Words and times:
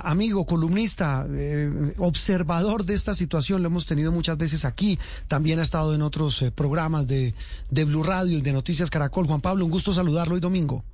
Amigo, 0.00 0.46
columnista, 0.46 1.26
eh, 1.30 1.94
observador 1.98 2.84
de 2.84 2.94
esta 2.94 3.14
situación, 3.14 3.62
lo 3.62 3.68
hemos 3.68 3.86
tenido 3.86 4.12
muchas 4.12 4.38
veces 4.38 4.64
aquí. 4.64 4.98
También 5.28 5.58
ha 5.58 5.62
estado 5.62 5.94
en 5.94 6.02
otros 6.02 6.42
eh, 6.42 6.50
programas 6.50 7.06
de, 7.06 7.34
de 7.70 7.84
Blue 7.84 8.02
Radio 8.02 8.38
y 8.38 8.42
de 8.42 8.52
Noticias 8.52 8.90
Caracol. 8.90 9.26
Juan 9.26 9.40
Pablo, 9.40 9.64
un 9.64 9.70
gusto 9.70 9.92
saludarlo 9.92 10.34
hoy 10.34 10.40
domingo. 10.40 10.84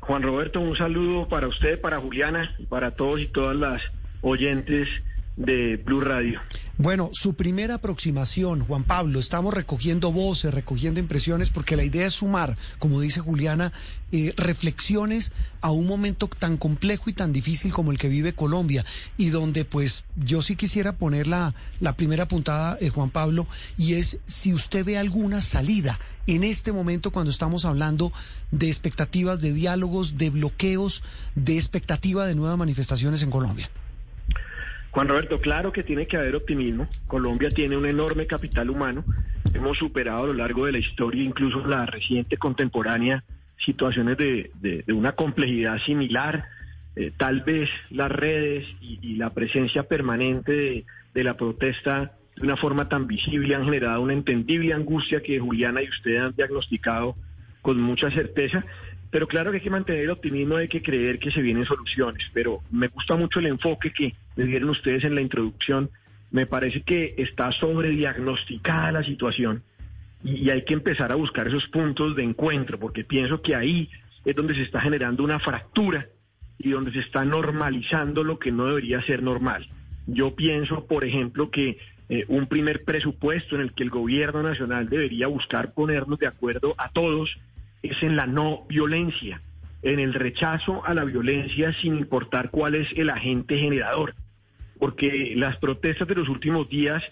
Juan 0.00 0.22
Roberto, 0.22 0.60
un 0.60 0.76
saludo 0.76 1.28
para 1.28 1.46
usted, 1.46 1.80
para 1.80 2.00
Juliana, 2.00 2.56
para 2.68 2.90
todos 2.96 3.20
y 3.20 3.26
todas 3.28 3.56
las 3.56 3.82
oyentes 4.20 4.88
de 5.36 5.76
Blue 5.76 6.00
Radio. 6.00 6.40
Bueno, 6.78 7.10
su 7.12 7.34
primera 7.34 7.74
aproximación, 7.74 8.64
Juan 8.64 8.84
Pablo, 8.84 9.20
estamos 9.20 9.52
recogiendo 9.52 10.10
voces, 10.10 10.54
recogiendo 10.54 11.00
impresiones, 11.00 11.50
porque 11.50 11.76
la 11.76 11.84
idea 11.84 12.06
es 12.06 12.14
sumar, 12.14 12.56
como 12.78 12.98
dice 12.98 13.20
Juliana, 13.20 13.74
eh, 14.10 14.32
reflexiones 14.38 15.32
a 15.60 15.70
un 15.70 15.86
momento 15.86 16.28
tan 16.28 16.56
complejo 16.56 17.10
y 17.10 17.12
tan 17.12 17.30
difícil 17.30 17.74
como 17.74 17.92
el 17.92 17.98
que 17.98 18.08
vive 18.08 18.32
Colombia, 18.32 18.86
y 19.18 19.28
donde 19.28 19.66
pues 19.66 20.04
yo 20.16 20.40
sí 20.40 20.56
quisiera 20.56 20.96
poner 20.96 21.26
la, 21.26 21.54
primera 21.94 22.26
puntada, 22.26 22.78
eh, 22.80 22.88
Juan 22.88 23.10
Pablo, 23.10 23.46
y 23.76 23.94
es 23.94 24.18
si 24.26 24.54
usted 24.54 24.82
ve 24.82 24.96
alguna 24.96 25.42
salida 25.42 26.00
en 26.26 26.42
este 26.42 26.72
momento 26.72 27.10
cuando 27.10 27.30
estamos 27.30 27.66
hablando 27.66 28.12
de 28.50 28.68
expectativas 28.68 29.40
de 29.40 29.52
diálogos, 29.52 30.16
de 30.16 30.30
bloqueos, 30.30 31.02
de 31.34 31.56
expectativa 31.56 32.24
de 32.24 32.34
nuevas 32.34 32.56
manifestaciones 32.56 33.22
en 33.22 33.30
Colombia. 33.30 33.70
Juan 34.92 35.08
Roberto, 35.08 35.40
claro 35.40 35.72
que 35.72 35.82
tiene 35.82 36.06
que 36.06 36.18
haber 36.18 36.36
optimismo. 36.36 36.86
Colombia 37.06 37.48
tiene 37.48 37.78
un 37.78 37.86
enorme 37.86 38.26
capital 38.26 38.68
humano. 38.68 39.04
Hemos 39.54 39.78
superado 39.78 40.24
a 40.24 40.26
lo 40.26 40.34
largo 40.34 40.66
de 40.66 40.72
la 40.72 40.78
historia, 40.78 41.22
incluso 41.22 41.66
la 41.66 41.86
reciente 41.86 42.36
contemporánea, 42.36 43.24
situaciones 43.64 44.18
de, 44.18 44.84
una 44.88 45.12
complejidad 45.12 45.78
similar. 45.78 46.44
Eh, 46.94 47.10
tal 47.16 47.40
vez 47.40 47.70
las 47.88 48.12
redes 48.12 48.66
y, 48.82 49.14
la 49.16 49.30
presencia 49.30 49.84
permanente 49.84 50.52
de, 50.52 50.84
de, 51.14 51.24
la 51.24 51.38
protesta 51.38 52.12
de 52.36 52.42
una 52.42 52.58
forma 52.58 52.90
tan 52.90 53.06
visible 53.06 53.54
han 53.54 53.64
generado 53.64 54.02
una 54.02 54.12
entendible 54.12 54.74
angustia 54.74 55.22
que 55.22 55.40
Juliana 55.40 55.82
y 55.82 55.88
usted 55.88 56.18
han 56.18 56.36
diagnosticado 56.36 57.16
con 57.62 57.80
mucha 57.80 58.10
certeza. 58.10 58.62
Pero 59.10 59.26
claro 59.26 59.50
que 59.50 59.56
hay 59.56 59.62
que 59.62 59.70
mantener 59.70 60.04
el 60.04 60.10
optimismo, 60.10 60.56
hay 60.56 60.68
que 60.68 60.82
creer 60.82 61.18
que 61.18 61.30
se 61.30 61.40
vienen 61.40 61.64
soluciones. 61.64 62.26
Pero 62.34 62.60
me 62.70 62.88
gusta 62.88 63.16
mucho 63.16 63.38
el 63.38 63.46
enfoque 63.46 63.90
que 63.90 64.14
le 64.36 64.46
dieron 64.46 64.70
ustedes 64.70 65.04
en 65.04 65.14
la 65.14 65.20
introducción. 65.20 65.90
Me 66.30 66.46
parece 66.46 66.82
que 66.82 67.14
está 67.18 67.52
sobrediagnosticada 67.52 68.92
la 68.92 69.04
situación 69.04 69.62
y, 70.24 70.36
y 70.36 70.50
hay 70.50 70.64
que 70.64 70.74
empezar 70.74 71.12
a 71.12 71.16
buscar 71.16 71.48
esos 71.48 71.66
puntos 71.68 72.16
de 72.16 72.22
encuentro, 72.22 72.78
porque 72.78 73.04
pienso 73.04 73.42
que 73.42 73.54
ahí 73.54 73.90
es 74.24 74.34
donde 74.34 74.54
se 74.54 74.62
está 74.62 74.80
generando 74.80 75.24
una 75.24 75.38
fractura 75.38 76.06
y 76.58 76.70
donde 76.70 76.92
se 76.92 77.00
está 77.00 77.24
normalizando 77.24 78.22
lo 78.22 78.38
que 78.38 78.52
no 78.52 78.66
debería 78.66 79.02
ser 79.02 79.22
normal. 79.22 79.68
Yo 80.06 80.34
pienso, 80.34 80.86
por 80.86 81.04
ejemplo, 81.04 81.50
que 81.50 81.78
eh, 82.08 82.24
un 82.28 82.46
primer 82.46 82.84
presupuesto 82.84 83.54
en 83.54 83.62
el 83.62 83.72
que 83.72 83.82
el 83.82 83.90
gobierno 83.90 84.42
nacional 84.42 84.88
debería 84.88 85.26
buscar 85.28 85.72
ponernos 85.74 86.18
de 86.18 86.26
acuerdo 86.26 86.74
a 86.78 86.90
todos 86.90 87.38
es 87.82 88.02
en 88.02 88.16
la 88.16 88.26
no 88.26 88.64
violencia, 88.68 89.40
en 89.82 89.98
el 89.98 90.14
rechazo 90.14 90.84
a 90.84 90.94
la 90.94 91.04
violencia 91.04 91.72
sin 91.80 91.96
importar 91.96 92.50
cuál 92.50 92.74
es 92.74 92.88
el 92.96 93.10
agente 93.10 93.58
generador, 93.58 94.14
porque 94.82 95.34
las 95.36 95.58
protestas 95.58 96.08
de 96.08 96.16
los 96.16 96.28
últimos 96.28 96.68
días 96.68 97.04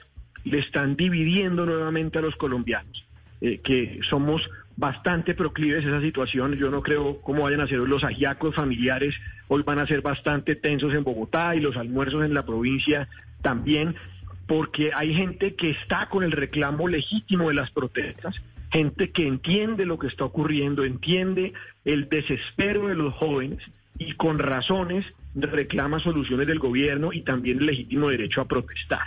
le 0.43 0.59
están 0.59 0.97
dividiendo 0.97 1.65
nuevamente 1.65 2.19
a 2.19 2.21
los 2.21 2.35
colombianos, 2.35 3.07
eh, 3.41 3.61
que 3.63 4.01
somos 4.11 4.43
bastante 4.77 5.37
proclives 5.37 5.85
a 5.85 5.91
esa 5.91 6.01
situación. 6.01 6.57
Yo 6.57 6.69
no 6.69 6.83
creo 6.83 7.21
cómo 7.21 7.45
vayan 7.45 7.61
a 7.61 7.69
ser 7.69 7.79
los 7.79 8.03
ajiacos 8.03 8.57
familiares, 8.57 9.15
hoy 9.47 9.63
van 9.63 9.79
a 9.79 9.87
ser 9.87 10.03
bastante 10.03 10.57
tensos 10.57 10.93
en 10.95 11.05
Bogotá 11.05 11.55
y 11.55 11.61
los 11.61 11.77
almuerzos 11.77 12.25
en 12.25 12.35
la 12.35 12.45
provincia 12.45 13.07
también, 13.41 13.95
porque 14.49 14.91
hay 14.93 15.15
gente 15.15 15.55
que 15.55 15.71
está 15.71 16.09
con 16.09 16.25
el 16.25 16.33
reclamo 16.33 16.89
legítimo 16.89 17.51
de 17.51 17.55
las 17.55 17.71
protestas, 17.71 18.35
gente 18.73 19.13
que 19.13 19.29
entiende 19.29 19.87
lo 19.87 19.97
que 19.97 20.09
está 20.09 20.25
ocurriendo, 20.25 20.83
entiende 20.83 21.53
el 21.85 22.09
desespero 22.09 22.89
de 22.89 22.97
los 22.97 23.15
jóvenes 23.15 23.63
y 24.01 24.15
con 24.15 24.39
razones 24.39 25.05
reclama 25.35 26.01
soluciones 26.01 26.47
del 26.47 26.59
gobierno 26.59 27.13
y 27.13 27.21
también 27.21 27.59
el 27.59 27.67
legítimo 27.67 28.09
derecho 28.09 28.41
a 28.41 28.47
protestar. 28.47 29.07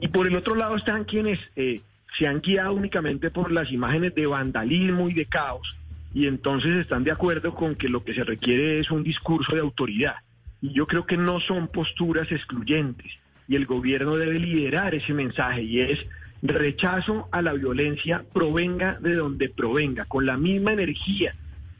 Y 0.00 0.08
por 0.08 0.28
el 0.28 0.36
otro 0.36 0.54
lado 0.54 0.76
están 0.76 1.04
quienes 1.04 1.40
eh, 1.56 1.82
se 2.16 2.26
han 2.28 2.40
guiado 2.40 2.72
únicamente 2.72 3.30
por 3.30 3.50
las 3.50 3.70
imágenes 3.72 4.14
de 4.14 4.26
vandalismo 4.26 5.10
y 5.10 5.14
de 5.14 5.26
caos 5.26 5.76
y 6.14 6.26
entonces 6.26 6.76
están 6.76 7.02
de 7.02 7.10
acuerdo 7.10 7.52
con 7.52 7.74
que 7.74 7.88
lo 7.88 8.04
que 8.04 8.14
se 8.14 8.22
requiere 8.22 8.78
es 8.78 8.90
un 8.92 9.02
discurso 9.02 9.54
de 9.54 9.60
autoridad. 9.60 10.14
Y 10.62 10.72
yo 10.72 10.86
creo 10.86 11.04
que 11.04 11.16
no 11.16 11.40
son 11.40 11.66
posturas 11.66 12.30
excluyentes 12.30 13.12
y 13.48 13.56
el 13.56 13.66
gobierno 13.66 14.16
debe 14.16 14.38
liderar 14.38 14.94
ese 14.94 15.12
mensaje 15.14 15.62
y 15.62 15.80
es 15.80 15.98
rechazo 16.42 17.28
a 17.32 17.42
la 17.42 17.54
violencia 17.54 18.24
provenga 18.32 18.98
de 19.00 19.16
donde 19.16 19.48
provenga, 19.48 20.04
con 20.04 20.26
la 20.26 20.36
misma 20.36 20.72
energía 20.72 21.34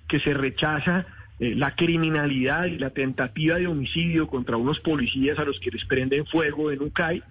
que 0.09 0.19
se 0.19 0.35
rechaza 0.35 1.07
eh, 1.41 1.55
la 1.55 1.75
criminalidad 1.75 2.67
y 2.67 2.79
la 2.79 2.91
tentativa 2.91 3.57
de 3.57 3.67
homicidio 3.67 4.27
contra 4.27 4.57
unos 4.57 4.81
policías 4.81 5.39
a 5.39 5.45
los 5.45 5.59
que 5.61 5.71
les 5.71 5.85
prenden 5.85 6.27
fuego 6.27 6.71
en 6.71 6.83
un 6.83 6.91
CAI, 6.91 7.23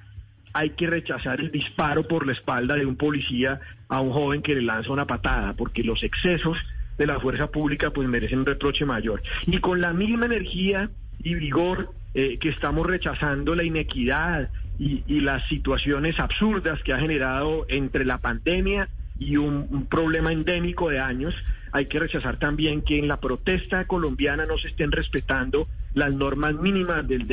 hay 0.53 0.71
que 0.71 0.87
rechazar 0.87 1.39
el 1.39 1.51
disparo 1.51 2.07
por 2.07 2.25
la 2.25 2.33
espalda 2.33 2.75
de 2.75 2.85
un 2.85 2.95
policía 2.95 3.59
a 3.89 4.01
un 4.01 4.11
joven 4.11 4.41
que 4.41 4.55
le 4.55 4.61
lanza 4.61 4.91
una 4.91 5.05
patada, 5.05 5.53
porque 5.53 5.83
los 5.83 6.01
excesos 6.03 6.57
de 6.97 7.05
la 7.05 7.19
fuerza 7.19 7.51
pública 7.51 7.91
pues 7.91 8.07
merecen 8.07 8.39
un 8.39 8.45
reproche 8.45 8.85
mayor. 8.85 9.21
Y 9.45 9.59
con 9.59 9.81
la 9.81 9.93
misma 9.93 10.25
energía 10.25 10.89
y 11.19 11.35
vigor 11.35 11.91
eh, 12.13 12.37
que 12.39 12.49
estamos 12.49 12.85
rechazando 12.87 13.53
la 13.53 13.63
inequidad 13.63 14.49
y, 14.79 15.03
las 15.21 15.47
situaciones 15.47 16.19
absurdas 16.19 16.81
que 16.83 16.93
ha 16.93 16.99
generado 16.99 17.65
entre 17.67 18.05
la 18.05 18.19
pandemia 18.19 18.89
y 19.19 19.37
un, 19.37 19.87
problema 19.89 20.31
endémico 20.31 20.89
de 20.89 20.99
años, 20.99 21.33
hay 21.77 21.85
que 21.85 21.99
rechazar 21.99 22.39
también 22.39 22.81
que 22.81 22.97
en 22.97 23.07
la 23.07 23.17
protesta 23.17 23.85
colombiana 23.85 24.45
no 24.45 24.57
se 24.57 24.69
estén 24.69 24.91
respetando 24.91 25.67
las 25.93 26.11
normas 26.11 26.55
mínimas 26.55 27.07
del. 27.07 27.27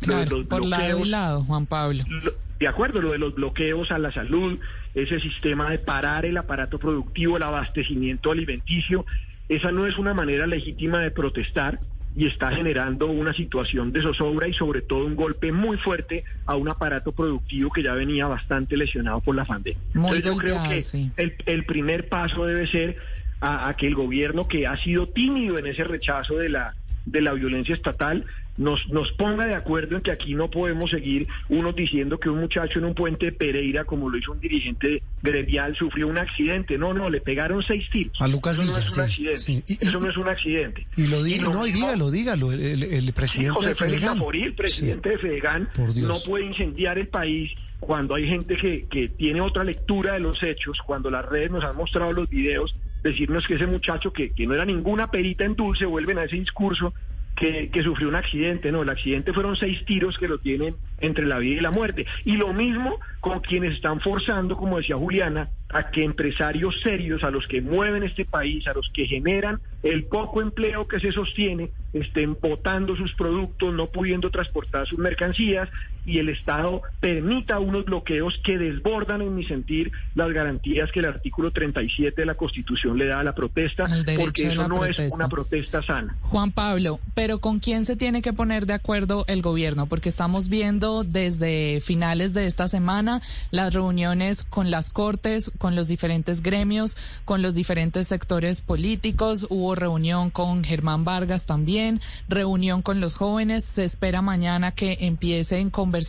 Claro, 0.00 0.38
los 0.38 0.46
por 0.46 0.64
lado 0.64 1.04
y 1.04 1.08
lado, 1.08 1.44
Juan 1.44 1.66
Pablo. 1.66 2.02
Lo, 2.08 2.32
de 2.58 2.66
acuerdo, 2.66 3.00
lo 3.00 3.12
de 3.12 3.18
los 3.18 3.34
bloqueos 3.34 3.92
a 3.92 3.98
la 3.98 4.10
salud, 4.10 4.58
ese 4.94 5.20
sistema 5.20 5.70
de 5.70 5.78
parar 5.78 6.26
el 6.26 6.36
aparato 6.36 6.78
productivo, 6.78 7.36
el 7.36 7.44
abastecimiento 7.44 8.32
alimenticio, 8.32 9.06
esa 9.48 9.70
no 9.70 9.86
es 9.86 9.96
una 9.98 10.14
manera 10.14 10.46
legítima 10.46 10.98
de 11.00 11.12
protestar 11.12 11.78
y 12.16 12.26
está 12.26 12.50
generando 12.50 13.06
una 13.06 13.32
situación 13.32 13.92
de 13.92 14.02
zozobra 14.02 14.48
y 14.48 14.54
sobre 14.54 14.82
todo 14.82 15.06
un 15.06 15.14
golpe 15.14 15.52
muy 15.52 15.76
fuerte 15.76 16.24
a 16.44 16.56
un 16.56 16.68
aparato 16.68 17.12
productivo 17.12 17.70
que 17.70 17.84
ya 17.84 17.94
venía 17.94 18.26
bastante 18.26 18.76
lesionado 18.76 19.20
por 19.20 19.36
la 19.36 19.44
pandemia. 19.44 19.80
Muy 19.94 20.16
Entonces 20.16 20.24
yo 20.24 20.36
creo 20.36 20.68
que 20.68 20.82
sí. 20.82 21.12
el, 21.16 21.34
el, 21.46 21.64
primer 21.64 22.08
paso 22.08 22.46
debe 22.46 22.66
ser 22.66 22.96
a, 23.40 23.68
a, 23.68 23.76
que 23.76 23.86
el 23.86 23.94
gobierno 23.94 24.48
que 24.48 24.66
ha 24.66 24.76
sido 24.82 25.08
tímido 25.08 25.58
en 25.58 25.66
ese 25.66 25.84
rechazo 25.84 26.36
de 26.36 26.48
la 26.50 26.74
de 27.06 27.22
la 27.22 27.32
violencia 27.32 27.74
estatal 27.74 28.26
nos, 28.58 28.86
nos 28.90 29.10
ponga 29.12 29.46
de 29.46 29.54
acuerdo 29.54 29.96
en 29.96 30.02
que 30.02 30.10
aquí 30.10 30.34
no 30.34 30.50
podemos 30.50 30.90
seguir 30.90 31.26
unos 31.48 31.74
diciendo 31.74 32.20
que 32.20 32.28
un 32.28 32.40
muchacho 32.40 32.78
en 32.78 32.84
un 32.84 32.94
puente 32.94 33.24
de 33.26 33.32
Pereira, 33.32 33.84
como 33.86 34.10
lo 34.10 34.18
hizo 34.18 34.32
un 34.32 34.40
dirigente 34.40 35.02
gremial, 35.22 35.74
sufrió 35.76 36.06
un 36.08 36.18
accidente. 36.18 36.76
No, 36.76 36.92
no, 36.92 37.08
le 37.08 37.22
pegaron 37.22 37.62
seis 37.62 37.88
tiros. 37.90 38.12
A 38.20 38.28
Lucas 38.28 38.58
Eso 38.58 38.70
no 38.70 38.78
es 38.78 38.96
un 38.98 39.02
accidente. 39.04 39.38
sí. 39.38 39.64
Y- 39.66 39.78
Eso 39.82 39.98
no 39.98 40.10
es 40.10 40.16
un 40.18 40.28
accidente. 40.28 40.86
Y 40.98 41.06
lo 41.06 41.22
diga, 41.22 41.44
lo 41.44 41.54
no, 41.54 41.66
y 41.66 41.72
dígalo, 41.72 42.10
dígalo, 42.10 42.52
el, 42.52 42.60
el- 42.60 42.82
el 42.82 43.04
Sí, 43.06 43.12
presidente 43.12 43.54
José 43.54 43.68
de 43.70 43.74
Félix 43.74 44.54
presidente 44.56 45.08
de 45.08 45.18
Fedegan, 45.18 45.68
no 46.02 46.16
puede 46.20 46.44
incendiar 46.44 46.98
el 46.98 47.08
país 47.08 47.50
cuando 47.80 48.14
hay 48.14 48.28
gente 48.28 48.56
que, 48.56 48.84
que 48.90 49.08
tiene 49.08 49.40
otra 49.40 49.64
lectura 49.64 50.12
de 50.12 50.20
los 50.20 50.40
hechos, 50.42 50.78
cuando 50.86 51.10
las 51.10 51.24
redes 51.24 51.50
nos 51.50 51.64
han 51.64 51.76
mostrado 51.76 52.12
los 52.12 52.28
videos, 52.28 52.76
decirnos 53.02 53.46
que 53.46 53.54
ese 53.54 53.66
muchacho 53.66 54.12
que, 54.12 54.32
que 54.32 54.46
no 54.46 54.54
era 54.54 54.64
ninguna 54.64 55.10
perita 55.10 55.44
en 55.44 55.54
dulce, 55.54 55.86
vuelven 55.86 56.18
a 56.18 56.24
ese 56.24 56.36
discurso 56.36 56.92
que, 57.36 57.70
que 57.70 57.82
sufrió 57.82 58.08
un 58.08 58.16
accidente. 58.16 58.70
No, 58.70 58.82
el 58.82 58.90
accidente 58.90 59.32
fueron 59.32 59.56
seis 59.56 59.84
tiros 59.84 60.18
que 60.18 60.28
lo 60.28 60.38
tienen 60.38 60.76
entre 61.00 61.26
la 61.26 61.38
vida 61.38 61.58
y 61.58 61.62
la 61.62 61.70
muerte. 61.70 62.06
Y 62.24 62.36
lo 62.36 62.52
mismo 62.52 62.98
con 63.20 63.40
quienes 63.40 63.74
están 63.74 64.00
forzando, 64.00 64.56
como 64.56 64.78
decía 64.78 64.96
Juliana, 64.96 65.48
a 65.70 65.90
que 65.90 66.04
empresarios 66.04 66.78
serios, 66.82 67.22
a 67.24 67.30
los 67.30 67.46
que 67.46 67.60
mueven 67.60 68.02
este 68.02 68.24
país, 68.24 68.66
a 68.66 68.74
los 68.74 68.90
que 68.92 69.06
generan 69.06 69.60
el 69.82 70.04
poco 70.04 70.42
empleo 70.42 70.86
que 70.88 71.00
se 71.00 71.12
sostiene, 71.12 71.70
estén 71.92 72.36
botando 72.40 72.96
sus 72.96 73.14
productos, 73.14 73.72
no 73.72 73.86
pudiendo 73.86 74.30
transportar 74.30 74.86
sus 74.86 74.98
mercancías 74.98 75.68
y 76.10 76.18
el 76.18 76.28
Estado 76.28 76.82
permita 76.98 77.60
unos 77.60 77.84
bloqueos 77.84 78.34
que 78.44 78.58
desbordan, 78.58 79.22
en 79.22 79.36
mi 79.36 79.44
sentir, 79.44 79.92
las 80.16 80.32
garantías 80.32 80.90
que 80.90 80.98
el 80.98 81.06
artículo 81.06 81.52
37 81.52 82.20
de 82.20 82.26
la 82.26 82.34
Constitución 82.34 82.98
le 82.98 83.06
da 83.06 83.20
a 83.20 83.24
la 83.24 83.32
protesta, 83.32 83.84
porque 84.18 84.48
eso 84.48 84.66
no 84.66 84.84
es 84.84 84.98
una 85.12 85.28
protesta 85.28 85.82
sana. 85.82 86.16
Juan 86.22 86.50
Pablo, 86.50 86.98
pero 87.14 87.38
¿con 87.38 87.60
quién 87.60 87.84
se 87.84 87.94
tiene 87.94 88.22
que 88.22 88.32
poner 88.32 88.66
de 88.66 88.72
acuerdo 88.72 89.24
el 89.28 89.40
gobierno? 89.40 89.86
Porque 89.86 90.08
estamos 90.08 90.48
viendo 90.48 91.04
desde 91.04 91.80
finales 91.80 92.34
de 92.34 92.46
esta 92.46 92.66
semana 92.66 93.22
las 93.52 93.72
reuniones 93.72 94.42
con 94.42 94.72
las 94.72 94.90
Cortes, 94.90 95.52
con 95.58 95.76
los 95.76 95.86
diferentes 95.86 96.42
gremios, 96.42 96.96
con 97.24 97.40
los 97.40 97.54
diferentes 97.54 98.08
sectores 98.08 98.62
políticos, 98.62 99.46
hubo 99.48 99.76
reunión 99.76 100.30
con 100.30 100.64
Germán 100.64 101.04
Vargas 101.04 101.46
también, 101.46 102.00
reunión 102.28 102.82
con 102.82 103.00
los 103.00 103.14
jóvenes, 103.14 103.62
se 103.62 103.84
espera 103.84 104.22
mañana 104.22 104.72
que 104.72 104.98
empiecen 105.02 105.70
conversaciones 105.70 105.99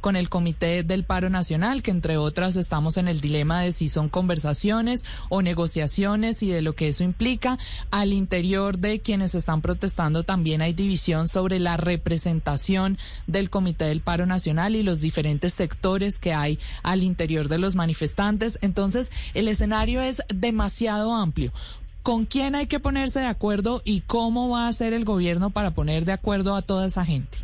con 0.00 0.16
el 0.16 0.28
Comité 0.28 0.82
del 0.82 1.04
Paro 1.04 1.30
Nacional, 1.30 1.82
que 1.82 1.90
entre 1.90 2.16
otras 2.16 2.56
estamos 2.56 2.96
en 2.96 3.08
el 3.08 3.20
dilema 3.20 3.60
de 3.60 3.72
si 3.72 3.88
son 3.88 4.08
conversaciones 4.08 5.04
o 5.28 5.42
negociaciones 5.42 6.42
y 6.42 6.48
de 6.48 6.62
lo 6.62 6.74
que 6.74 6.88
eso 6.88 7.04
implica. 7.04 7.58
Al 7.90 8.12
interior 8.12 8.78
de 8.78 9.00
quienes 9.00 9.34
están 9.34 9.60
protestando 9.60 10.22
también 10.22 10.62
hay 10.62 10.72
división 10.72 11.28
sobre 11.28 11.58
la 11.58 11.76
representación 11.76 12.98
del 13.26 13.50
Comité 13.50 13.86
del 13.86 14.00
Paro 14.00 14.26
Nacional 14.26 14.76
y 14.76 14.82
los 14.82 15.00
diferentes 15.00 15.54
sectores 15.54 16.18
que 16.18 16.32
hay 16.34 16.58
al 16.82 17.02
interior 17.02 17.48
de 17.48 17.58
los 17.58 17.74
manifestantes. 17.74 18.58
Entonces, 18.62 19.10
el 19.34 19.48
escenario 19.48 20.00
es 20.00 20.22
demasiado 20.28 21.14
amplio. 21.14 21.52
¿Con 22.02 22.24
quién 22.24 22.56
hay 22.56 22.66
que 22.66 22.80
ponerse 22.80 23.20
de 23.20 23.26
acuerdo 23.26 23.80
y 23.84 24.00
cómo 24.00 24.48
va 24.48 24.64
a 24.64 24.68
hacer 24.68 24.92
el 24.92 25.04
gobierno 25.04 25.50
para 25.50 25.70
poner 25.70 26.04
de 26.04 26.12
acuerdo 26.12 26.56
a 26.56 26.62
toda 26.62 26.86
esa 26.86 27.04
gente? 27.04 27.38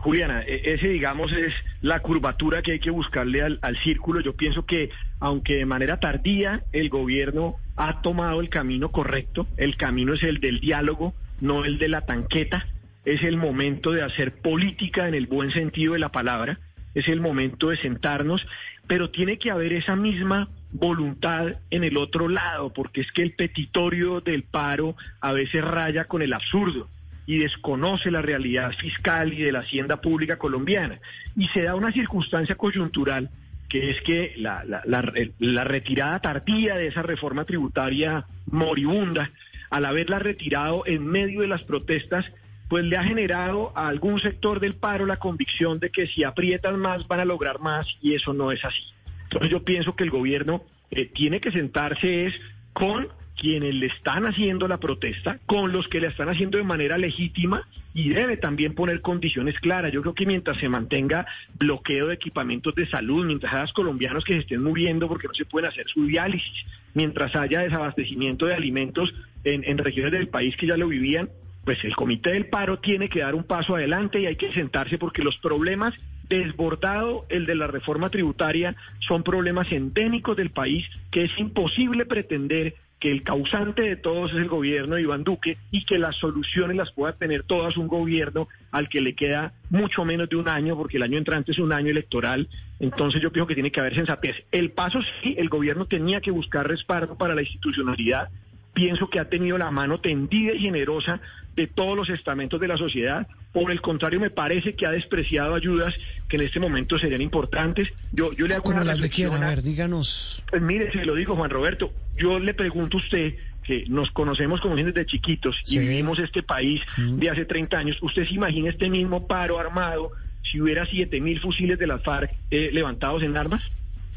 Juliana, 0.00 0.42
e, 0.42 0.74
ese 0.74 0.88
digamos 0.88 1.32
es 1.32 1.52
la 1.80 2.00
curvatura 2.00 2.62
que 2.62 2.72
hay 2.72 2.78
que 2.78 2.90
buscarle 2.90 3.42
al, 3.42 3.78
círculo. 3.82 4.20
Yo 4.20 4.34
pienso 4.34 4.64
que 4.64 4.90
aunque 5.20 5.56
de 5.56 5.66
manera 5.66 6.00
tardía 6.00 6.62
el 6.72 6.88
gobierno 6.88 7.56
ha 7.76 8.00
tomado 8.02 8.40
el 8.40 8.48
camino 8.48 8.90
correcto, 8.90 9.46
el 9.56 9.76
camino 9.76 10.14
es 10.14 10.22
el 10.22 10.40
del 10.40 10.60
diálogo, 10.60 11.14
no 11.40 11.64
el 11.64 11.78
de 11.78 11.88
la 11.88 12.02
tanqueta, 12.02 12.66
es 13.04 13.22
el 13.22 13.36
momento 13.36 13.92
de 13.92 14.02
hacer 14.02 14.32
política 14.40 15.08
en 15.08 15.14
el 15.14 15.26
buen 15.26 15.50
sentido 15.50 15.94
de 15.94 16.00
la 16.00 16.10
palabra, 16.10 16.58
es 16.94 17.08
el 17.08 17.20
momento 17.20 17.70
de 17.70 17.76
sentarnos, 17.76 18.46
pero 18.86 19.10
tiene 19.10 19.38
que 19.38 19.50
haber 19.50 19.72
esa 19.72 19.96
misma 19.96 20.48
voluntad 20.72 21.56
en 21.70 21.84
el 21.84 21.96
otro 21.96 22.28
lado, 22.28 22.72
porque 22.72 23.00
es 23.00 23.12
que 23.12 23.22
el 23.22 23.32
petitorio 23.32 24.20
del 24.20 24.42
paro 24.42 24.96
a 25.20 25.32
veces 25.32 25.64
raya 25.64 26.04
con 26.04 26.22
el 26.22 26.32
absurdo 26.32 26.88
y 27.28 27.36
desconoce 27.36 28.10
la 28.10 28.22
realidad 28.22 28.72
fiscal 28.72 29.34
y 29.34 29.42
de 29.42 29.52
la 29.52 29.58
hacienda 29.58 30.00
pública 30.00 30.38
colombiana. 30.38 30.98
Y 31.36 31.46
se 31.48 31.60
da 31.60 31.74
una 31.74 31.92
circunstancia 31.92 32.54
coyuntural 32.54 33.28
que 33.68 33.90
es 33.90 34.00
que 34.00 34.32
la, 34.38 34.64
la, 34.64 35.64
retirada 35.64 36.20
tardía 36.20 36.74
de 36.76 36.86
esa 36.86 37.02
reforma 37.02 37.44
tributaria 37.44 38.24
moribunda, 38.50 39.30
al 39.68 39.84
haberla 39.84 40.18
retirado 40.18 40.84
en 40.86 41.04
medio 41.04 41.42
de 41.42 41.48
las 41.48 41.62
protestas, 41.64 42.24
pues 42.70 42.86
le 42.86 42.96
ha 42.96 43.04
generado 43.04 43.76
a 43.76 43.88
algún 43.88 44.20
sector 44.20 44.58
del 44.58 44.76
paro 44.76 45.04
la 45.04 45.18
convicción 45.18 45.80
de 45.80 45.90
que 45.90 46.06
si 46.06 46.24
aprietan 46.24 46.78
más 46.80 47.06
van 47.08 47.20
a 47.20 47.26
lograr 47.26 47.60
más 47.60 47.86
y 48.00 48.14
eso 48.14 48.32
no 48.32 48.52
es 48.52 48.64
así. 48.64 48.84
Entonces 49.24 49.50
yo 49.50 49.62
pienso 49.64 49.94
que 49.94 50.04
el 50.04 50.10
gobierno 50.10 50.62
eh, 50.90 51.04
tiene 51.04 51.42
que 51.42 51.52
sentarse 51.52 52.24
es 52.24 52.34
con 52.72 53.08
quienes 53.38 53.74
le 53.74 53.86
están 53.86 54.26
haciendo 54.26 54.66
la 54.66 54.78
protesta, 54.78 55.38
con 55.46 55.72
los 55.72 55.86
que 55.88 56.00
le 56.00 56.08
están 56.08 56.28
haciendo 56.28 56.58
de 56.58 56.64
manera 56.64 56.98
legítima 56.98 57.66
y 57.94 58.10
debe 58.10 58.36
también 58.36 58.74
poner 58.74 59.00
condiciones 59.00 59.58
claras. 59.60 59.92
Yo 59.92 60.02
creo 60.02 60.14
que 60.14 60.26
mientras 60.26 60.58
se 60.58 60.68
mantenga 60.68 61.24
bloqueo 61.56 62.08
de 62.08 62.14
equipamientos 62.14 62.74
de 62.74 62.86
salud, 62.88 63.24
mientras 63.24 63.54
haya 63.54 63.72
colombianos 63.72 64.24
que 64.24 64.34
se 64.34 64.40
estén 64.40 64.62
muriendo 64.62 65.08
porque 65.08 65.28
no 65.28 65.34
se 65.34 65.44
pueden 65.44 65.70
hacer 65.70 65.86
su 65.88 66.04
diálisis, 66.04 66.66
mientras 66.94 67.34
haya 67.36 67.60
desabastecimiento 67.60 68.46
de 68.46 68.54
alimentos 68.54 69.14
en, 69.44 69.62
en 69.64 69.78
regiones 69.78 70.12
del 70.12 70.28
país 70.28 70.56
que 70.56 70.66
ya 70.66 70.76
lo 70.76 70.88
vivían, 70.88 71.30
pues 71.64 71.82
el 71.84 71.94
comité 71.94 72.32
del 72.32 72.46
paro 72.46 72.80
tiene 72.80 73.08
que 73.08 73.20
dar 73.20 73.36
un 73.36 73.44
paso 73.44 73.76
adelante 73.76 74.20
y 74.20 74.26
hay 74.26 74.36
que 74.36 74.52
sentarse 74.52 74.98
porque 74.98 75.22
los 75.22 75.38
problemas 75.38 75.94
desbordado 76.28 77.24
el 77.28 77.46
de 77.46 77.54
la 77.54 77.66
reforma 77.66 78.10
tributaria 78.10 78.74
son 79.00 79.22
problemas 79.22 79.70
endémicos 79.72 80.36
del 80.36 80.50
país 80.50 80.86
que 81.10 81.22
es 81.22 81.30
imposible 81.38 82.04
pretender 82.04 82.74
que 83.00 83.10
el 83.12 83.22
causante 83.22 83.82
de 83.82 83.96
todos 83.96 84.32
es 84.32 84.38
el 84.38 84.48
gobierno 84.48 84.96
de 84.96 85.02
Iván 85.02 85.24
Duque 85.24 85.56
y 85.70 85.84
que 85.84 85.98
las 85.98 86.16
soluciones 86.16 86.76
las 86.76 86.90
pueda 86.90 87.12
tener 87.12 87.44
todas 87.44 87.76
un 87.76 87.86
gobierno 87.86 88.48
al 88.72 88.88
que 88.88 89.00
le 89.00 89.14
queda 89.14 89.52
mucho 89.70 90.04
menos 90.04 90.28
de 90.28 90.36
un 90.36 90.48
año, 90.48 90.76
porque 90.76 90.96
el 90.96 91.04
año 91.04 91.18
entrante 91.18 91.52
es 91.52 91.58
un 91.58 91.72
año 91.72 91.90
electoral. 91.90 92.48
Entonces 92.80 93.22
yo 93.22 93.30
pienso 93.30 93.46
que 93.46 93.54
tiene 93.54 93.70
que 93.70 93.80
haber 93.80 93.94
sensatez. 93.94 94.36
El 94.50 94.70
paso 94.70 95.00
sí, 95.22 95.34
el 95.38 95.48
gobierno 95.48 95.86
tenía 95.86 96.20
que 96.20 96.30
buscar 96.30 96.66
respaldo 96.66 97.16
para 97.16 97.34
la 97.34 97.42
institucionalidad. 97.42 98.28
Pienso 98.74 99.08
que 99.08 99.20
ha 99.20 99.28
tenido 99.28 99.58
la 99.58 99.70
mano 99.70 100.00
tendida 100.00 100.52
y 100.54 100.60
generosa 100.60 101.20
de 101.54 101.66
todos 101.66 101.96
los 101.96 102.08
estamentos 102.10 102.60
de 102.60 102.68
la 102.68 102.76
sociedad. 102.76 103.26
Por 103.52 103.72
el 103.72 103.80
contrario, 103.80 104.20
me 104.20 104.30
parece 104.30 104.74
que 104.74 104.86
ha 104.86 104.90
despreciado 104.90 105.54
ayudas 105.54 105.94
que 106.28 106.36
en 106.36 106.42
este 106.42 106.60
momento 106.60 106.98
serían 106.98 107.20
importantes. 107.20 107.88
Yo, 108.12 108.32
yo 108.32 108.46
le 108.46 108.54
hago 108.54 108.70
una 108.70 108.84
las 108.84 109.00
de 109.00 109.10
quién? 109.10 109.32
A 109.32 109.48
ver, 109.48 109.62
díganos. 109.62 110.44
Pues 110.50 110.62
mire, 110.62 110.92
se 110.92 111.04
lo 111.04 111.14
digo, 111.14 111.34
Juan 111.34 111.50
Roberto. 111.50 111.92
Yo 112.18 112.38
le 112.38 112.54
pregunto 112.54 112.98
a 112.98 113.00
usted, 113.00 113.34
que 113.68 113.84
nos 113.86 114.10
conocemos 114.12 114.60
como 114.62 114.76
gente 114.76 114.92
de 114.92 115.06
chiquitos 115.06 115.54
y 115.66 115.78
vivimos 115.78 116.18
este 116.18 116.42
país 116.42 116.80
mm. 116.96 117.18
de 117.18 117.30
hace 117.30 117.44
30 117.44 117.76
años. 117.76 117.98
¿Usted 118.00 118.26
se 118.26 118.34
imagina 118.34 118.70
este 118.70 118.88
mismo 118.88 119.26
paro 119.26 119.58
armado 119.58 120.12
si 120.50 120.60
hubiera 120.60 120.86
siete 120.86 121.20
mil 121.20 121.38
fusiles 121.38 121.78
de 121.78 121.86
la 121.86 121.98
FARC 121.98 122.32
eh, 122.50 122.70
levantados 122.72 123.22
en 123.22 123.36
armas? 123.36 123.62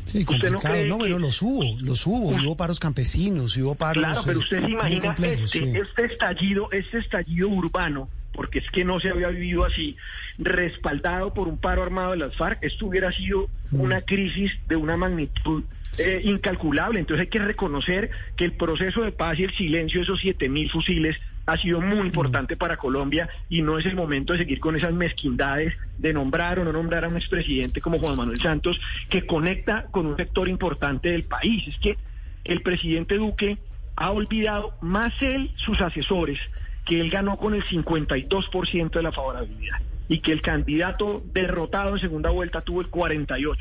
Sí, 0.05 0.23
complicado. 0.23 0.87
No, 0.87 0.97
bueno, 0.97 1.19
los 1.19 1.41
hubo, 1.41 1.77
los 1.81 2.07
hubo. 2.07 2.29
Hubo 2.29 2.55
paros 2.55 2.79
campesinos, 2.79 3.57
hubo 3.57 3.75
paros. 3.75 4.03
Claro, 4.03 4.21
pero 4.25 4.39
usted 4.39 4.61
se 4.61 4.67
eh, 4.67 4.71
imagina 4.71 5.15
este, 5.19 5.79
este 5.79 6.05
estallido, 6.05 6.71
este 6.71 6.99
estallido 6.99 7.49
urbano, 7.49 8.09
porque 8.33 8.59
es 8.59 8.69
que 8.71 8.85
no 8.85 8.99
se 9.01 9.09
había 9.09 9.27
vivido 9.27 9.65
así, 9.65 9.97
respaldado 10.37 11.33
por 11.33 11.49
un 11.49 11.57
paro 11.57 11.83
armado 11.83 12.11
de 12.11 12.17
las 12.17 12.35
FARC, 12.35 12.63
esto 12.63 12.87
hubiera 12.87 13.11
sido 13.11 13.49
mm. 13.71 13.81
una 13.81 14.01
crisis 14.01 14.51
de 14.67 14.77
una 14.77 14.97
magnitud 14.97 15.63
eh, 15.97 16.21
incalculable. 16.23 16.99
Entonces 16.99 17.25
hay 17.25 17.29
que 17.29 17.39
reconocer 17.39 18.09
que 18.35 18.45
el 18.45 18.53
proceso 18.53 19.01
de 19.03 19.11
paz 19.11 19.39
y 19.39 19.43
el 19.43 19.53
silencio 19.55 19.99
de 19.99 20.03
esos 20.03 20.19
siete 20.19 20.49
mil 20.49 20.69
fusiles 20.69 21.17
ha 21.45 21.57
sido 21.57 21.81
muy 21.81 22.07
importante 22.07 22.55
para 22.55 22.77
Colombia 22.77 23.27
y 23.49 23.61
no 23.61 23.77
es 23.77 23.85
el 23.85 23.95
momento 23.95 24.33
de 24.33 24.39
seguir 24.39 24.59
con 24.59 24.75
esas 24.75 24.93
mezquindades 24.93 25.73
de 25.97 26.13
nombrar 26.13 26.59
o 26.59 26.63
no 26.63 26.71
nombrar 26.71 27.03
a 27.03 27.07
un 27.07 27.17
expresidente 27.17 27.81
como 27.81 27.99
Juan 27.99 28.15
Manuel 28.15 28.39
Santos 28.39 28.79
que 29.09 29.25
conecta 29.25 29.87
con 29.91 30.05
un 30.05 30.15
sector 30.15 30.47
importante 30.47 31.09
del 31.09 31.23
país. 31.23 31.67
Es 31.67 31.77
que 31.79 31.97
el 32.45 32.61
presidente 32.61 33.15
Duque 33.15 33.57
ha 33.95 34.11
olvidado 34.11 34.75
más 34.81 35.13
él 35.21 35.51
sus 35.57 35.81
asesores 35.81 36.39
que 36.85 36.99
él 36.99 37.09
ganó 37.09 37.37
con 37.37 37.53
el 37.53 37.63
52% 37.65 38.91
de 38.91 39.03
la 39.03 39.11
favorabilidad 39.11 39.81
y 40.07 40.19
que 40.19 40.31
el 40.31 40.41
candidato 40.41 41.23
derrotado 41.33 41.95
en 41.95 42.01
segunda 42.01 42.29
vuelta 42.29 42.61
tuvo 42.61 42.81
el 42.81 42.89
48%. 42.89 43.57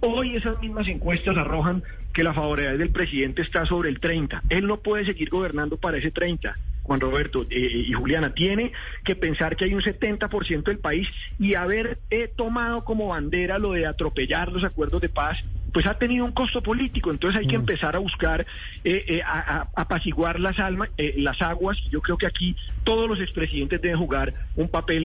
Hoy 0.00 0.36
esas 0.36 0.58
mismas 0.60 0.88
encuestas 0.88 1.36
arrojan 1.36 1.82
que 2.14 2.22
la 2.22 2.32
favorabilidad 2.32 2.78
del 2.78 2.90
presidente 2.90 3.42
está 3.42 3.66
sobre 3.66 3.90
el 3.90 4.00
30. 4.00 4.42
Él 4.48 4.66
no 4.66 4.78
puede 4.78 5.04
seguir 5.04 5.28
gobernando 5.28 5.76
para 5.76 5.98
ese 5.98 6.10
30. 6.10 6.56
Juan 6.82 7.00
Roberto 7.00 7.46
eh, 7.50 7.84
y 7.86 7.92
Juliana, 7.92 8.34
tiene 8.34 8.72
que 9.04 9.14
pensar 9.14 9.56
que 9.56 9.66
hay 9.66 9.74
un 9.74 9.82
70% 9.82 10.64
del 10.64 10.78
país 10.78 11.06
y 11.38 11.54
haber 11.54 11.98
eh, 12.10 12.28
tomado 12.34 12.84
como 12.84 13.08
bandera 13.08 13.58
lo 13.58 13.72
de 13.72 13.86
atropellar 13.86 14.50
los 14.50 14.64
acuerdos 14.64 15.00
de 15.00 15.08
paz, 15.08 15.38
pues 15.72 15.86
ha 15.86 15.98
tenido 15.98 16.24
un 16.24 16.32
costo 16.32 16.62
político. 16.62 17.10
Entonces 17.10 17.42
hay 17.42 17.46
que 17.46 17.58
mm. 17.58 17.60
empezar 17.60 17.94
a 17.94 17.98
buscar 17.98 18.46
eh, 18.82 19.20
a, 19.24 19.68
apaciguar 19.76 20.40
las, 20.40 20.58
almas, 20.58 20.88
las 20.96 21.40
aguas. 21.42 21.78
Yo 21.90 22.00
creo 22.00 22.16
que 22.16 22.26
aquí 22.26 22.56
todos 22.82 23.08
los 23.08 23.20
expresidentes 23.20 23.80
deben 23.80 23.98
jugar 23.98 24.34
un 24.56 24.68
papel. 24.68 25.04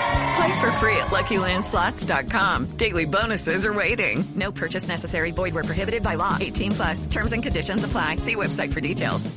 Play 0.35 0.59
for 0.61 0.71
free 0.73 0.97
at 0.97 1.07
LuckyLandSlots.com. 1.07 2.77
Daily 2.77 3.05
bonuses 3.05 3.65
are 3.65 3.73
waiting. 3.73 4.23
No 4.35 4.51
purchase 4.51 4.87
necessary. 4.87 5.31
Void 5.31 5.53
where 5.53 5.63
prohibited 5.63 6.03
by 6.03 6.15
law. 6.15 6.37
18 6.39 6.71
plus. 6.71 7.07
Terms 7.07 7.33
and 7.33 7.43
conditions 7.43 7.83
apply. 7.83 8.17
See 8.17 8.35
website 8.35 8.71
for 8.71 8.81
details. 8.81 9.29